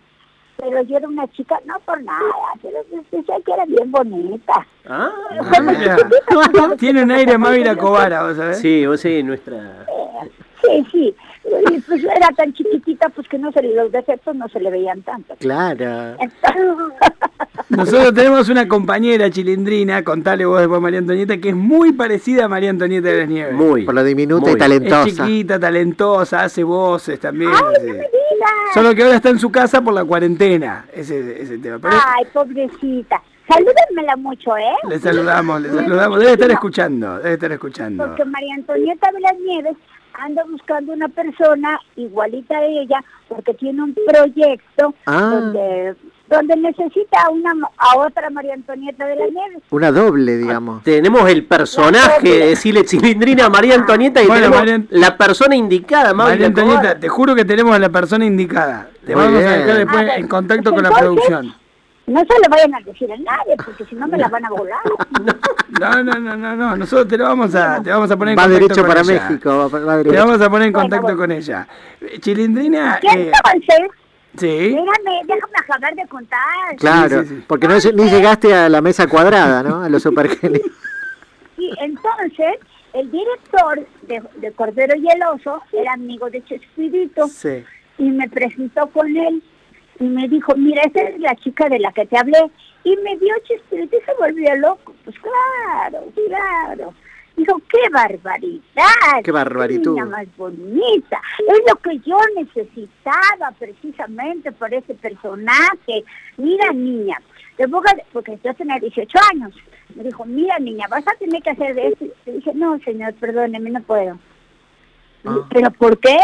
Pero 0.58 0.82
yo 0.84 0.98
era 0.98 1.08
una 1.08 1.28
chica, 1.32 1.60
no 1.66 1.80
por 1.82 2.02
nada, 2.02 2.20
pero 2.62 2.78
decía 3.12 3.36
que 3.46 3.52
era 3.52 3.66
bien 3.66 3.92
bonita. 3.92 4.66
Ah, 4.88 5.12
Ah. 5.40 6.76
Tiene 6.78 7.04
un 7.04 7.12
aire 7.12 7.38
Mávila 7.38 7.76
Cobara, 7.76 8.24
¿vos 8.24 8.38
sabés? 8.38 8.60
sí, 8.60 8.86
vos 8.86 9.02
sí, 9.02 9.22
nuestra... 9.24 9.86
Sí, 10.64 10.88
sí. 10.92 11.16
Y 11.72 11.80
pues 11.82 12.04
era 12.04 12.28
tan 12.36 12.54
chiquitita, 12.54 13.10
pues 13.10 13.28
que 13.28 13.38
no 13.38 13.52
se 13.52 13.62
le, 13.62 13.76
los 13.76 13.92
defectos 13.92 14.36
no 14.36 14.48
se 14.50 14.60
le 14.60 14.72
veían 14.72 15.02
tanto. 15.04 15.36
Claro. 15.40 16.18
Nosotros 17.76 18.14
tenemos 18.14 18.50
una 18.50 18.68
compañera 18.68 19.30
chilindrina, 19.30 20.04
contale 20.04 20.46
vos 20.46 20.60
después 20.60 20.82
María 20.82 21.00
Antonieta, 21.00 21.38
que 21.38 21.50
es 21.50 21.56
muy 21.56 21.92
parecida 21.94 22.46
a 22.46 22.48
María 22.48 22.70
Antonieta 22.70 23.10
de 23.10 23.20
las 23.20 23.30
Nieves. 23.30 23.54
Muy. 23.54 23.84
Por 23.86 23.96
lo 23.96 24.04
diminuta 24.04 24.42
muy. 24.42 24.50
y 24.52 24.54
Es 24.54 24.60
talentosa. 24.60 25.06
chiquita, 25.26 25.60
talentosa, 25.60 26.44
hace 26.44 26.64
voces 26.64 27.20
también. 27.20 27.52
¡Ay, 27.54 27.76
sí. 27.82 27.88
no 27.88 27.94
me 27.94 28.00
digas! 28.00 28.52
Solo 28.74 28.94
que 28.96 29.04
ahora 29.04 29.16
está 29.16 29.30
en 29.30 29.40
su 29.40 29.52
casa 29.52 29.82
por 29.82 29.94
la 29.94 30.04
cuarentena. 30.06 30.86
Ese 30.94 31.42
es 31.42 31.50
el 31.50 31.62
tema. 31.62 31.80
Pero 31.80 31.96
Ay, 32.18 32.26
pobrecita. 32.34 33.22
Salúdenmela 33.48 34.16
mucho, 34.18 34.58
¿eh? 34.58 34.64
le 34.90 35.00
saludamos, 35.00 35.62
le 35.62 35.70
saludamos. 35.70 36.18
Debe 36.20 36.32
estar 36.32 36.50
escuchando, 36.52 37.18
debe 37.20 37.34
estar 37.34 37.52
escuchando. 37.52 38.06
Porque 38.08 38.26
María 38.26 38.56
Antonieta 38.56 39.12
de 39.12 39.20
las 39.20 39.34
Nieves 39.40 39.76
anda 40.14 40.44
buscando 40.50 40.94
una 40.94 41.08
persona 41.10 41.80
igualita 41.96 42.58
a 42.58 42.66
ella 42.66 43.04
porque 43.28 43.54
tiene 43.54 43.84
un 43.84 43.96
proyecto 44.08 44.96
Ah. 45.06 45.30
donde 45.32 45.96
donde 46.28 46.56
necesita 46.56 47.22
a 47.26 47.30
una 47.30 47.52
a 47.78 47.98
otra 47.98 48.30
María 48.30 48.54
Antonieta 48.56 49.06
de 49.06 49.16
las 49.16 49.32
Nieves. 49.32 49.64
Una 49.70 49.92
doble, 49.92 50.38
digamos. 50.38 50.84
Tenemos 50.84 51.30
el 51.30 51.46
personaje, 51.46 52.28
decirle 52.48 52.84
chilindrina 52.86 53.46
a 53.46 53.50
María 53.50 53.76
Antonieta 53.76 54.22
y 54.24 54.28
Bueno, 54.28 54.50
tenemos 54.52 54.60
María- 54.60 54.86
la 54.90 55.18
persona 55.18 55.56
indicada, 55.56 56.14
María 56.14 56.32
María 56.34 56.48
Antonieta, 56.48 57.00
te 57.00 57.08
juro 57.10 57.36
que 57.36 57.46
tenemos 57.46 57.76
a 57.76 57.80
la 57.80 57.90
persona 57.90 58.26
indicada. 58.26 58.90
Te 59.06 59.16
Muy 59.16 59.24
vamos 59.26 59.44
a 59.44 59.50
dejar 59.50 59.78
después 59.78 60.10
Ah, 60.10 60.16
en 60.18 60.28
contacto 60.28 60.72
con 60.74 60.84
la 60.84 60.90
producción. 60.92 61.54
No 62.08 62.20
se 62.20 62.40
le 62.40 62.48
vayan 62.50 62.76
a 62.76 62.80
decir 62.82 63.12
a 63.12 63.18
nadie 63.18 63.56
porque 63.66 63.84
si 63.86 63.96
no 63.96 64.08
me 64.08 64.18
la 64.18 64.28
van 64.28 64.46
a 64.46 64.50
volar. 64.50 64.80
No, 65.78 66.04
no, 66.04 66.14
no, 66.14 66.38
no, 66.38 66.56
no. 66.56 66.78
Nosotros 66.78 67.08
te 67.10 67.18
lo 67.18 67.26
vamos 67.26 67.54
a, 67.56 67.82
te 67.84 67.90
vamos 67.90 68.10
a 68.10 68.16
poner 68.16 68.32
en 68.34 68.38
Va 68.38 68.44
contacto 68.44 68.64
derecho 68.68 68.82
con 68.82 68.88
para 68.88 69.02
ella. 69.02 69.28
México. 69.30 69.50
va- 69.50 69.80
va 69.80 69.92
Te 69.98 70.04
derecho. 70.04 70.26
vamos 70.26 70.42
a 70.42 70.50
poner 70.50 70.68
en 70.68 70.74
contacto 70.74 71.04
bueno. 71.08 71.18
con 71.18 71.32
ella. 71.34 71.68
Chilindrina, 72.22 73.00
Y 73.02 73.08
eh, 73.08 73.32
entonces, 73.34 73.88
sí. 74.38 74.70
déjame, 74.70 75.22
déjame 75.26 75.54
acabar 75.58 75.96
de 75.96 76.08
contar. 76.08 76.76
Claro, 76.78 77.22
Sí, 77.24 77.28
sí, 77.30 77.36
sí. 77.38 77.44
porque 77.48 77.68
no, 77.68 77.76
ni 77.94 78.10
llegaste 78.10 78.54
a 78.54 78.70
la 78.70 78.82
mesa 78.82 79.08
cuadrada, 79.08 79.64
¿no? 79.64 79.82
A 79.84 79.90
los 79.90 80.04
supergenios. 80.04 80.62
Y 81.58 81.72
entonces, 81.80 82.56
el 82.94 83.10
director 83.10 83.88
de, 84.04 84.22
de 84.36 84.52
Cordero 84.52 84.94
y 84.98 85.08
el 85.10 85.24
Oso 85.34 85.62
era 85.72 85.94
amigo 85.94 86.30
de 86.30 86.44
Chespirito. 86.44 87.28
Sí. 87.30 87.64
y 87.98 88.04
me 88.12 88.28
presentó 88.30 88.88
con 88.88 89.08
él 89.16 89.42
y 90.00 90.04
me 90.04 90.28
dijo, 90.28 90.54
mira, 90.58 90.82
esa 90.84 91.00
es 91.10 91.20
la 91.20 91.34
chica 91.38 91.70
de 91.70 91.80
la 91.80 91.92
que 91.94 92.06
te 92.06 92.18
hablé. 92.18 92.38
Y 92.84 92.96
me 92.98 93.18
dio 93.18 93.34
Chespirito 93.48 93.98
y 93.98 94.02
se 94.02 94.14
volvió 94.20 94.54
loco. 94.58 94.94
Pues 95.06 95.16
claro, 95.20 96.06
claro. 96.28 96.94
Dijo, 97.36 97.60
qué 97.70 97.90
barbaridad. 97.92 99.22
Qué 99.24 99.32
barbaritud. 99.32 99.92
niña 99.92 100.06
más 100.06 100.26
bonita. 100.38 101.22
Es 101.40 101.60
lo 101.68 101.76
que 101.78 102.00
yo 102.00 102.18
necesitaba 102.36 103.52
precisamente 103.60 104.52
por 104.54 104.74
ese 104.74 104.94
personaje. 104.96 106.04
Mira, 106.38 106.72
niña, 106.72 107.18
te 107.58 107.66
voy 107.68 107.84
a- 107.88 108.04
porque 108.14 108.40
yo 108.44 108.54
tenía 108.54 108.80
18 108.80 109.18
años. 109.34 109.54
Me 109.96 110.04
dijo, 110.04 110.26
mira, 110.26 110.58
niña, 110.60 110.88
vas 110.90 111.06
a 111.08 111.14
tener 111.16 111.42
que 111.44 111.50
hacer 111.52 111.78
esto. 111.78 112.06
Le 112.26 112.32
dije, 112.34 112.52
no, 112.54 112.80
señor, 112.80 113.14
perdóneme, 113.16 113.70
no 113.70 113.82
puedo. 113.82 114.18
Ah. 115.26 115.38
¿Pero 115.50 115.72
por 115.72 115.98
qué? 116.00 116.18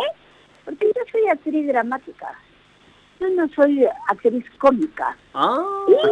Porque 0.66 0.88
yo 0.96 1.02
soy 1.12 1.28
actriz 1.30 1.68
dramática. 1.68 2.34
Yo 3.20 3.30
no 3.30 3.48
soy 3.50 3.86
actriz 4.08 4.46
cómica. 4.58 5.16
Ah, 5.34 5.58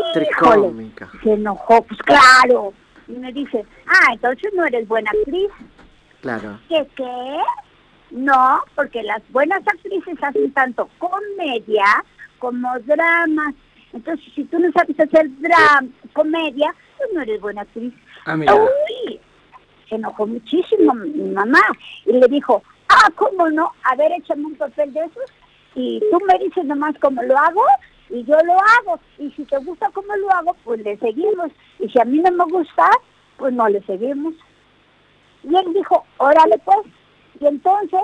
Actriz 0.08 0.29
cómica. 0.38 1.10
Se 1.24 1.34
enojó, 1.34 1.82
pues 1.84 2.00
claro. 2.01 2.74
Y 3.10 3.13
me 3.13 3.34
dice, 3.34 3.66
ah, 3.88 4.13
entonces 4.13 4.54
no 4.54 4.66
eres 4.66 4.88
buena 4.88 5.10
actriz. 5.12 5.50
Claro. 6.22 6.60
¿Qué 6.70 6.88
qué? 6.96 7.38
No, 8.12 8.62
porque 8.75 9.04
las 9.04 9.22
buenas 9.32 9.60
actrices 9.68 10.18
hacen 10.22 10.51
tanto 10.54 10.89
comedia 11.00 12.04
como 12.38 12.70
drama. 12.80 13.54
Entonces, 13.94 14.25
si 14.36 14.44
tú 14.46 14.60
no 14.60 14.72
sabes 14.72 15.00
hacer 15.00 15.28
drama, 15.39 15.88
comedia, 16.13 16.74
pues 16.98 17.10
no 17.13 17.22
eres 17.22 17.42
buena 17.42 17.62
actriz. 17.62 17.94
Ah, 18.25 18.38
mira. 18.38 18.54
Uy, 18.56 19.20
se 19.88 19.96
enojó 19.96 20.28
muchísimo 20.28 20.94
mi 20.94 21.32
mamá 21.32 21.62
y 22.06 22.13
le 22.13 22.28
dijo, 22.28 22.62
ah, 22.89 23.10
¿cómo 23.16 23.50
no? 23.50 23.72
A 23.84 23.96
ver, 23.96 24.12
échame 24.12 24.46
un 24.46 24.56
papel 24.56 24.94
de 24.94 25.00
esos 25.01 25.32
y 25.75 26.00
tú 26.12 26.20
me 26.28 26.38
dices 26.44 26.66
nomás 26.66 26.96
cómo 27.01 27.22
lo 27.24 27.38
hago 27.38 27.63
y 28.10 28.24
yo 28.24 28.36
lo 28.44 28.54
hago. 28.54 29.00
Y 29.18 29.32
si 29.32 29.46
te 29.46 29.58
gusta 29.60 29.89
cómo 29.94 30.16
lo 30.16 30.32
hago, 30.32 30.56
pues 30.63 30.82
le 30.82 30.98
seguimos. 30.98 31.51
Y 31.80 31.89
si 31.89 32.00
a 32.00 32.06
mí 32.06 32.20
no 32.20 32.32
me 32.32 32.51
gusta, 32.51 32.89
pues 33.38 33.54
no 33.54 33.68
le 33.68 33.82
seguimos. 33.84 34.34
Y 35.44 35.56
él 35.56 35.74
dijo, 35.74 36.06
órale 36.18 36.58
pues. 36.66 36.80
Y 37.39 37.46
entonces, 37.46 38.01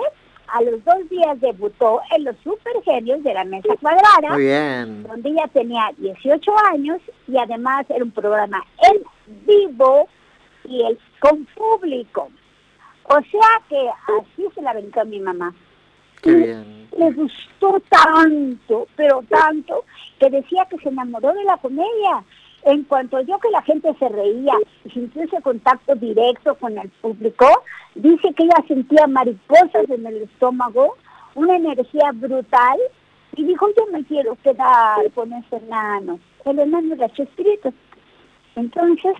a 0.48 0.62
los 0.62 0.82
dos 0.84 1.08
días 1.10 1.40
debutó 1.40 2.00
en 2.16 2.24
Los 2.24 2.36
Super 2.38 2.82
Genios 2.84 3.22
de 3.22 3.34
la 3.34 3.44
Mesa 3.44 3.74
Cuadrada 3.80 4.32
Muy 4.32 4.44
bien. 4.44 5.02
donde 5.02 5.30
ella 5.30 5.48
tenía 5.52 5.90
18 5.98 6.52
años 6.72 7.00
y 7.26 7.36
además 7.36 7.84
era 7.88 8.04
un 8.04 8.12
programa 8.12 8.64
en 8.90 9.02
vivo 9.46 10.08
y 10.64 10.82
el 10.82 10.98
con 11.20 11.46
público. 11.46 12.30
O 13.04 13.20
sea 13.30 13.62
que 13.68 13.88
así 14.18 14.46
se 14.54 14.62
la 14.62 14.70
aventó 14.70 15.04
mi 15.04 15.20
mamá. 15.20 15.54
Qué 16.26 16.32
Y 16.32 16.42
bien. 16.42 16.88
Le 16.98 17.12
gustó 17.12 17.80
tanto, 17.88 18.88
pero 18.96 19.22
tanto, 19.28 19.84
que 20.18 20.30
decía 20.30 20.66
que 20.68 20.78
se 20.78 20.88
enamoró 20.88 21.32
de 21.32 21.44
la 21.44 21.56
comedia. 21.58 22.24
En 22.64 22.82
cuanto 22.84 23.20
yo 23.20 23.38
que 23.38 23.50
la 23.50 23.62
gente 23.62 23.94
se 23.98 24.08
reía 24.08 24.54
y 24.84 24.90
sintió 24.90 25.22
ese 25.22 25.40
contacto 25.40 25.94
directo 25.94 26.56
con 26.56 26.76
el 26.76 26.88
público, 26.88 27.46
dice 27.94 28.32
que 28.34 28.42
ella 28.42 28.64
sentía 28.66 29.06
mariposas 29.06 29.88
en 29.88 30.04
el 30.04 30.22
estómago, 30.22 30.96
una 31.36 31.56
energía 31.56 32.10
brutal, 32.12 32.78
y 33.36 33.44
dijo, 33.44 33.68
yo 33.76 33.86
me 33.92 34.02
quiero 34.04 34.36
quedar 34.42 35.10
con 35.14 35.32
ese 35.32 35.56
enano. 35.56 36.18
El 36.44 36.58
enano 36.58 36.94
era 36.94 37.08
Chespirito. 37.10 37.72
Entonces, 38.56 39.14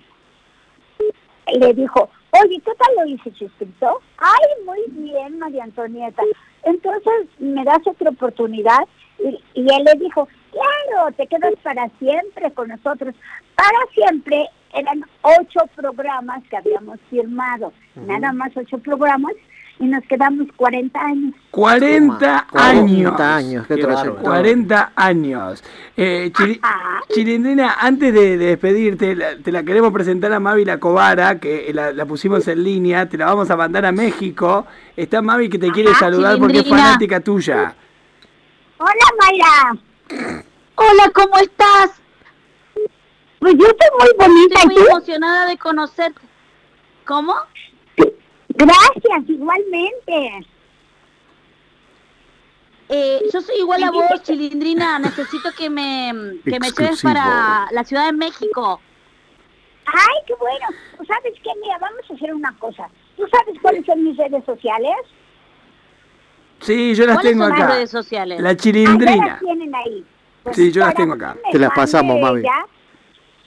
le 1.59 1.73
dijo, 1.73 2.09
oye, 2.31 2.61
¿qué 2.63 2.71
tal 2.75 2.95
lo 2.97 3.05
hice, 3.05 3.31
Chespirito? 3.33 4.01
Ay, 4.17 4.65
muy 4.65 4.83
bien, 4.89 5.39
María 5.39 5.63
Antonieta. 5.63 6.23
Entonces, 6.63 7.27
¿me 7.39 7.63
das 7.63 7.85
otra 7.85 8.09
oportunidad? 8.09 8.81
Y, 9.19 9.39
y 9.53 9.61
él 9.61 9.83
le 9.83 9.93
dijo, 9.99 10.27
claro, 10.51 11.11
te 11.15 11.27
quedas 11.27 11.53
para 11.63 11.89
siempre 11.99 12.51
con 12.51 12.69
nosotros. 12.69 13.15
Para 13.55 13.77
siempre 13.93 14.47
eran 14.73 15.03
ocho 15.21 15.61
programas 15.75 16.43
que 16.49 16.57
habíamos 16.57 16.99
firmado, 17.09 17.73
nada 17.95 18.31
más 18.33 18.55
ocho 18.55 18.77
programas, 18.77 19.33
y 19.79 19.85
nos 19.85 20.03
quedamos 20.05 20.47
40 20.55 20.99
años. 20.99 21.35
40 21.51 22.47
años. 22.51 22.51
40 22.51 23.35
años, 23.35 23.67
qué 23.67 23.75
Qué 23.75 23.81
trayectoria. 23.81 24.11
bárbaro. 24.13 24.23
40 24.23 24.91
años. 24.95 25.63
Eh, 25.95 26.31
Ajá. 26.61 27.01
Chilindrina, 27.13 27.75
antes 27.79 28.13
de, 28.13 28.37
de 28.37 28.45
despedirte, 28.45 29.15
la- 29.15 29.37
te 29.37 29.51
la 29.51 29.63
queremos 29.63 29.93
presentar 29.93 30.33
a 30.33 30.39
Mavi 30.39 30.65
La 30.65 30.79
Cobara, 30.79 31.39
que 31.39 31.71
la, 31.73 31.91
la 31.93 32.05
pusimos 32.05 32.47
en 32.47 32.63
línea, 32.63 33.07
te 33.07 33.17
la 33.17 33.25
vamos 33.27 33.49
a 33.51 33.55
mandar 33.55 33.85
a 33.85 33.91
México. 33.91 34.65
Está 34.95 35.21
Mavi 35.21 35.49
que 35.49 35.59
te 35.59 35.71
quiere 35.71 35.93
saludar 35.95 36.37
porque 36.39 36.59
es 36.59 36.67
fanática 36.69 37.19
tuya. 37.19 37.75
Hola, 38.79 38.91
Mayra. 39.19 40.43
Hola, 40.75 41.11
¿cómo 41.13 41.37
estás? 41.37 42.01
Pues 43.39 43.53
yo 43.55 43.65
estoy 43.67 43.87
muy 43.99 44.09
bonita 44.17 44.59
Estoy 44.59 44.73
y 44.73 44.75
muy 44.79 44.83
tú. 44.85 44.89
emocionada 44.91 45.45
de 45.47 45.57
conocerte. 45.57 46.21
¿Cómo? 47.05 47.33
Gracias, 48.57 49.29
igualmente. 49.29 50.45
Eh, 52.89 53.21
yo 53.33 53.41
soy 53.41 53.57
igual 53.59 53.83
a 53.83 53.91
vos, 53.91 54.05
Chilindrina. 54.23 54.97
Necesito 54.99 55.49
que 55.57 55.69
me, 55.69 56.11
que 56.43 56.59
me 56.59 56.71
lleves 56.71 57.01
para 57.01 57.67
la 57.71 57.83
Ciudad 57.83 58.05
de 58.07 58.13
México. 58.13 58.79
Ay, 59.85 60.15
qué 60.25 60.33
bueno. 60.35 60.65
Sabes 61.07 61.33
qué, 61.43 61.49
mira, 61.61 61.77
vamos 61.79 62.01
a 62.09 62.13
hacer 62.13 62.33
una 62.33 62.55
cosa. 62.57 62.89
¿Tú 63.15 63.23
sabes 63.31 63.59
cuáles 63.61 63.85
son 63.85 64.03
mis 64.03 64.17
redes 64.17 64.43
sociales? 64.45 64.95
Sí, 66.61 66.95
yo 66.95 67.05
las 67.05 67.17
¿Cuáles 67.17 67.31
tengo 67.33 67.43
son 67.45 67.53
las 67.53 67.61
acá. 67.61 67.73
redes 67.75 67.91
sociales? 67.91 68.41
La 68.41 68.49
Ah, 68.49 68.55
chilindrina. 68.57 69.25
las 69.27 69.39
tienen 69.39 69.75
ahí. 69.75 70.05
Pues 70.43 70.55
Sí, 70.55 70.71
yo 70.71 70.81
las 70.81 70.95
tengo 70.95 71.13
acá. 71.13 71.37
Te 71.51 71.59
las 71.59 71.71
pasamos, 71.71 72.17
ella 72.37 72.65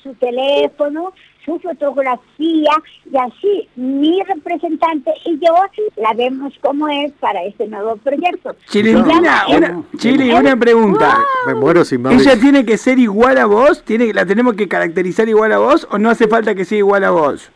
Su 0.02 0.14
teléfono, 0.14 1.12
su 1.45 1.59
fotografía 1.61 2.71
y 3.11 3.17
así 3.17 3.69
mi 3.77 4.23
representante 4.23 5.11
y 5.25 5.39
yo 5.39 5.53
la 5.97 6.13
vemos 6.15 6.53
como 6.63 6.89
es 6.89 7.13
para 7.21 7.43
este 7.45 7.67
nuevo 7.69 7.97
proyecto. 7.97 8.55
Chilindrina, 8.69 9.45
llama 9.49 9.57
una, 9.57 9.83
Chili, 9.97 10.31
una 10.33 10.57
pregunta. 10.57 11.19
Me 11.47 11.55
muero 11.55 11.85
sin. 11.85 12.07
¿Ella 12.07 12.39
tiene 12.39 12.65
que 12.65 12.77
ser 12.77 12.99
igual 12.99 13.39
a 13.39 13.47
vos? 13.47 13.83
¿Tiene, 13.85 14.13
¿La 14.13 14.27
tenemos 14.27 14.55
que 14.55 14.69
caracterizar 14.69 15.29
igual 15.29 15.53
a 15.53 15.59
vos 15.59 15.89
o 15.91 15.99
no 15.99 16.11
hace 16.11 16.29
falta 16.29 16.55
que 16.55 16.65
sea 16.65 16.79
igual 16.79 17.05
a 17.05 17.11
vos? 17.11 17.50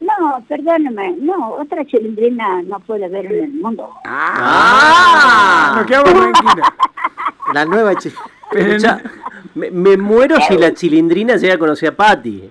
No, 0.00 0.44
perdóname, 0.48 1.16
no, 1.20 1.54
otra 1.54 1.84
chilindrina 1.84 2.62
no 2.62 2.78
puede 2.80 3.06
haber 3.06 3.26
en 3.26 3.44
el 3.44 3.52
mundo. 3.54 3.90
¡Ah! 4.04 5.72
Nos 5.76 5.86
quedamos 5.86 6.12
tranquilos. 6.14 6.68
La 7.52 7.64
nueva 7.64 7.94
chi- 7.96 8.12
Pero 8.50 8.72
Escucha, 8.72 9.02
me, 9.54 9.70
me 9.70 9.96
muero 9.96 10.36
si 10.48 10.56
la 10.56 10.72
chilindrina 10.72 11.36
llega 11.36 11.54
a 11.54 11.58
conocer 11.58 11.88
a 11.90 11.96
Patty. 11.96 12.48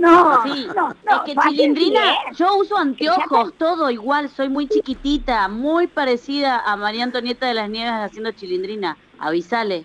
No, 0.00 0.42
Sí, 0.44 0.66
no, 0.74 0.88
no, 0.88 1.24
es 1.26 1.34
que 1.34 1.34
Chilindrina, 1.48 2.00
yo 2.34 2.56
uso 2.56 2.78
anteojos, 2.78 3.52
todo 3.58 3.90
igual, 3.90 4.30
soy 4.30 4.48
muy 4.48 4.66
chiquitita, 4.66 5.46
muy 5.48 5.88
parecida 5.88 6.60
a 6.64 6.76
María 6.76 7.04
Antonieta 7.04 7.46
de 7.46 7.54
las 7.54 7.68
Nieves 7.68 7.92
haciendo 7.92 8.32
Chilindrina. 8.32 8.96
Avisale. 9.18 9.84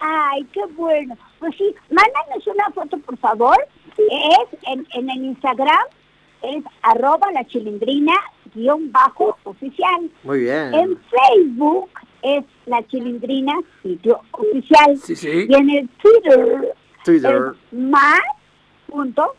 Ay, 0.00 0.44
qué 0.52 0.60
bueno. 0.76 1.16
Pues 1.38 1.54
sí, 1.56 1.74
mándanos 1.90 2.46
una 2.46 2.70
foto, 2.74 2.98
por 2.98 3.16
favor. 3.16 3.56
Es 3.96 4.58
en, 4.68 4.86
en 4.92 5.08
el 5.10 5.24
Instagram, 5.24 5.86
es 6.42 6.62
arroba 6.82 7.30
la 7.32 7.44
chilindrina 7.46 8.12
guion 8.54 8.92
bajo 8.92 9.36
oficial. 9.44 10.10
Muy 10.24 10.40
bien. 10.40 10.74
En 10.74 10.98
Facebook 10.98 11.88
es 12.24 12.44
la 12.66 12.84
chilindrina 12.86 13.52
sitio 13.82 14.20
oficial. 14.32 14.96
Sí, 14.96 15.14
sí. 15.14 15.46
Y 15.48 15.54
en 15.54 15.70
el 15.70 15.88
Twitter, 15.90 16.74
Twitter. 17.04 17.52
es 17.70 17.78
más 17.78 18.20
punto. 18.88 19.34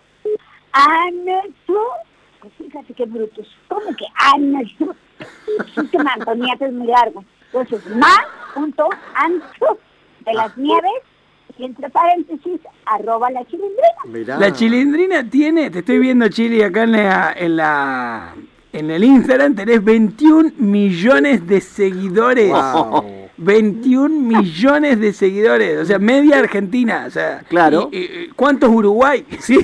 Pues 2.39 2.53
fíjate 2.57 2.93
qué 2.93 3.05
brutos. 3.05 3.47
¿Cómo 3.67 3.87
que 3.95 4.05
Anatu? 4.15 4.93
Es 5.19 5.89
que 5.89 5.97
Antonieta 5.97 6.65
es 6.65 6.73
muy 6.73 6.87
largo. 6.87 7.23
Entonces, 7.53 7.95
más 7.95 8.19
punto 8.53 8.89
Antu 9.15 9.77
de 10.25 10.33
las 10.33 10.55
nieves 10.57 11.01
y 11.57 11.63
entre 11.63 11.89
paréntesis 11.89 12.59
arroba 12.85 13.31
la 13.31 13.45
chilindrina. 13.45 14.03
Mirá. 14.05 14.37
La 14.37 14.51
chilindrina 14.51 15.29
tiene, 15.29 15.69
te 15.69 15.79
estoy 15.79 15.99
viendo 15.99 16.27
Chili 16.27 16.61
acá 16.61 16.83
en 16.83 16.91
la, 16.91 17.33
en 17.37 17.55
la 17.55 18.35
en 18.77 18.91
el 18.91 19.03
Instagram 19.03 19.55
tenés 19.55 19.83
21 19.83 20.51
millones 20.57 21.45
de 21.47 21.61
seguidores. 21.61 22.51
Wow. 22.51 23.05
21 23.37 24.09
millones 24.21 24.97
de 24.99 25.11
seguidores, 25.11 25.79
o 25.79 25.85
sea, 25.85 25.99
media 25.99 26.39
Argentina, 26.39 27.03
o 27.05 27.09
sea, 27.11 27.41
Claro. 27.49 27.89
y- 27.91 27.97
y- 27.97 28.29
¿Cuántos 28.35 28.69
Uruguay? 28.69 29.25
Sí, 29.39 29.57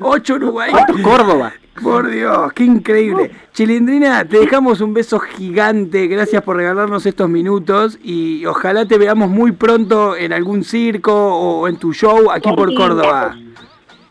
8 0.00 0.34
Uruguay. 0.34 0.70
¿Cuántos 0.72 1.00
Córdoba? 1.00 1.52
Por 1.82 2.10
Dios, 2.10 2.52
qué 2.54 2.64
increíble. 2.64 3.30
Chilindrina, 3.52 4.24
te 4.26 4.38
dejamos 4.40 4.80
un 4.80 4.92
beso 4.92 5.18
gigante. 5.20 6.06
Gracias 6.06 6.42
por 6.42 6.56
regalarnos 6.56 7.06
estos 7.06 7.28
minutos 7.30 7.98
y 8.02 8.44
ojalá 8.46 8.84
te 8.86 8.98
veamos 8.98 9.30
muy 9.30 9.52
pronto 9.52 10.14
en 10.16 10.32
algún 10.32 10.64
circo 10.64 11.12
o 11.14 11.68
en 11.68 11.76
tu 11.76 11.92
show 11.94 12.30
aquí 12.30 12.50
por 12.54 12.74
Córdoba. 12.74 13.36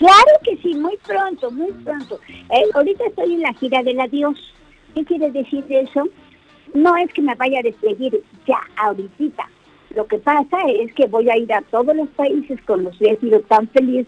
Claro 0.02 0.40
que 0.44 0.58
sí, 0.58 0.74
muy 0.74 0.98
pronto, 1.06 1.52
muy 1.52 1.72
pronto. 1.84 2.20
Eh, 2.28 2.64
ahorita 2.74 3.06
estoy 3.06 3.36
en 3.36 3.42
la 3.42 3.54
gira 3.54 3.84
del 3.84 4.00
adiós. 4.00 4.36
¿Qué 4.96 5.06
quiere 5.06 5.30
decir 5.30 5.64
eso? 5.70 6.10
No 6.74 6.98
es 6.98 7.14
que 7.14 7.22
me 7.22 7.36
vaya 7.36 7.60
a 7.60 7.62
despedir 7.62 8.24
ya 8.48 8.58
ahorita. 8.78 9.48
Lo 9.94 10.08
que 10.08 10.18
pasa 10.18 10.58
es 10.70 10.92
que 10.96 11.06
voy 11.06 11.30
a 11.30 11.38
ir 11.38 11.54
a 11.54 11.62
todos 11.62 11.96
los 11.96 12.10
países 12.10 12.60
con 12.64 12.84
los 12.84 12.98
que 12.98 13.12
he 13.12 13.20
sido 13.20 13.42
tan 13.42 13.68
feliz 13.68 14.08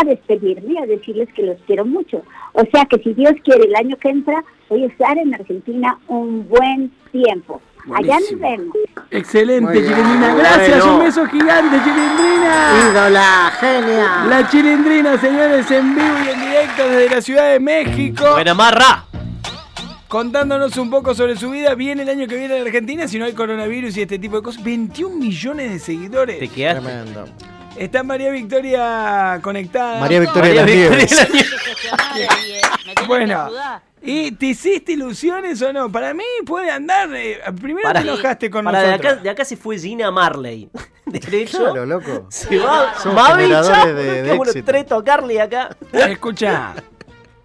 a 0.00 0.04
despedirme, 0.04 0.78
a 0.78 0.86
decirles 0.86 1.28
que 1.34 1.42
los 1.42 1.58
quiero 1.66 1.84
mucho. 1.84 2.22
O 2.54 2.62
sea 2.72 2.86
que 2.86 2.96
si 3.02 3.12
Dios 3.12 3.34
quiere 3.44 3.64
el 3.64 3.76
año 3.76 3.96
que 3.98 4.08
entra, 4.08 4.42
voy 4.70 4.84
a 4.84 4.86
estar 4.86 5.18
en 5.18 5.34
Argentina 5.34 5.98
un 6.08 6.48
buen 6.48 6.90
tiempo. 7.12 7.60
Allá 7.94 8.18
nos 8.20 8.40
vemos. 8.40 8.76
Excelente. 9.10 9.72
Chilindrina. 9.72 10.34
Gracias, 10.34 10.78
Bueno. 10.78 10.98
un 10.98 11.04
beso 11.04 11.26
gigante, 11.26 11.76
Chilindrina. 11.82 12.90
Ídola, 12.90 13.52
genia. 13.60 14.24
La 14.28 14.48
Chilindrina, 14.50 15.18
señores, 15.18 15.70
en 15.70 15.94
vivo 15.94 16.14
y 16.24 16.28
en 16.28 16.40
directo 16.40 16.88
desde 16.88 17.14
la 17.14 17.22
Ciudad 17.22 17.50
de 17.52 17.60
México. 17.60 18.24
Buena 18.32 18.54
marra. 18.54 19.04
contándonos 20.08 20.76
un 20.78 20.88
poco 20.90 21.14
sobre 21.14 21.36
su 21.36 21.50
vida. 21.50 21.74
Viene 21.74 22.02
el 22.02 22.08
año 22.08 22.26
que 22.26 22.36
viene 22.36 22.54
a 22.54 22.58
la 22.58 22.64
Argentina, 22.64 23.06
si 23.06 23.18
no 23.18 23.26
hay 23.26 23.32
coronavirus 23.34 23.94
y 23.98 24.02
este 24.02 24.18
tipo 24.18 24.36
de 24.36 24.42
cosas. 24.42 24.62
21 24.62 25.16
millones 25.16 25.70
de 25.70 25.78
seguidores. 25.78 26.38
Te 26.38 26.48
quedaste. 26.48 26.80
Tremendo. 26.82 27.24
Está 27.76 28.02
María 28.02 28.30
Victoria 28.30 29.38
conectada. 29.42 30.00
María 30.00 30.20
Victoria 30.20 30.62
María 30.62 30.90
de 30.90 30.96
las 30.98 31.08
Victoria 31.10 31.38
Nieves. 32.14 33.06
Bueno, 33.06 33.42
ayudar. 33.44 33.82
¿Y 34.02 34.32
te 34.32 34.46
hiciste 34.46 34.92
ilusiones 34.92 35.60
o 35.62 35.72
no? 35.72 35.90
Para 35.90 36.14
mí 36.14 36.24
puede 36.46 36.70
andar. 36.70 37.08
eh, 37.14 37.40
primero 37.60 37.82
Para- 37.88 38.00
te 38.02 38.08
enojaste 38.08 38.50
con 38.50 38.64
Para 38.64 38.80
de 38.82 38.86
nosotros. 38.88 39.12
acá, 39.12 39.22
de 39.22 39.30
acá 39.30 39.44
se 39.44 39.56
fue 39.56 39.78
Gina 39.78 40.10
Marley. 40.10 40.68
Derecho. 41.06 41.58
Claro, 41.58 41.86
loco. 41.86 42.26
Se 42.30 42.58
va. 42.58 42.94
Son 42.98 43.14
Mavi, 43.14 43.42
generadores 43.44 43.76
chao, 43.78 43.86
de- 43.94 43.94
qué 44.04 44.22
de 44.22 44.28
bueno, 44.36 44.44
éxito. 44.50 44.66
tres 44.66 44.86
tocarle 44.86 45.40
acá. 45.40 45.76
Escucha, 45.92 46.74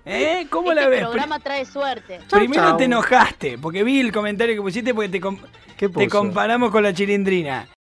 ¿Eh? 0.06 0.48
¿Cómo 0.50 0.72
este 0.72 0.84
la 0.84 0.90
ves? 0.90 1.02
programa 1.02 1.40
trae 1.40 1.66
suerte. 1.66 2.20
Primero 2.30 2.70
chau. 2.70 2.78
te 2.78 2.84
enojaste, 2.84 3.58
porque 3.58 3.84
vi 3.86 4.02
el 4.02 4.12
comentario 4.12 4.54
que 4.54 4.62
pusiste 4.62 4.94
porque 4.94 5.08
te, 5.10 5.22
com- 5.22 5.40
¿Qué 5.78 5.88
te 5.88 6.08
comparamos 6.10 6.72
con 6.72 6.84
la 6.84 6.94
chilindrina. 6.94 7.68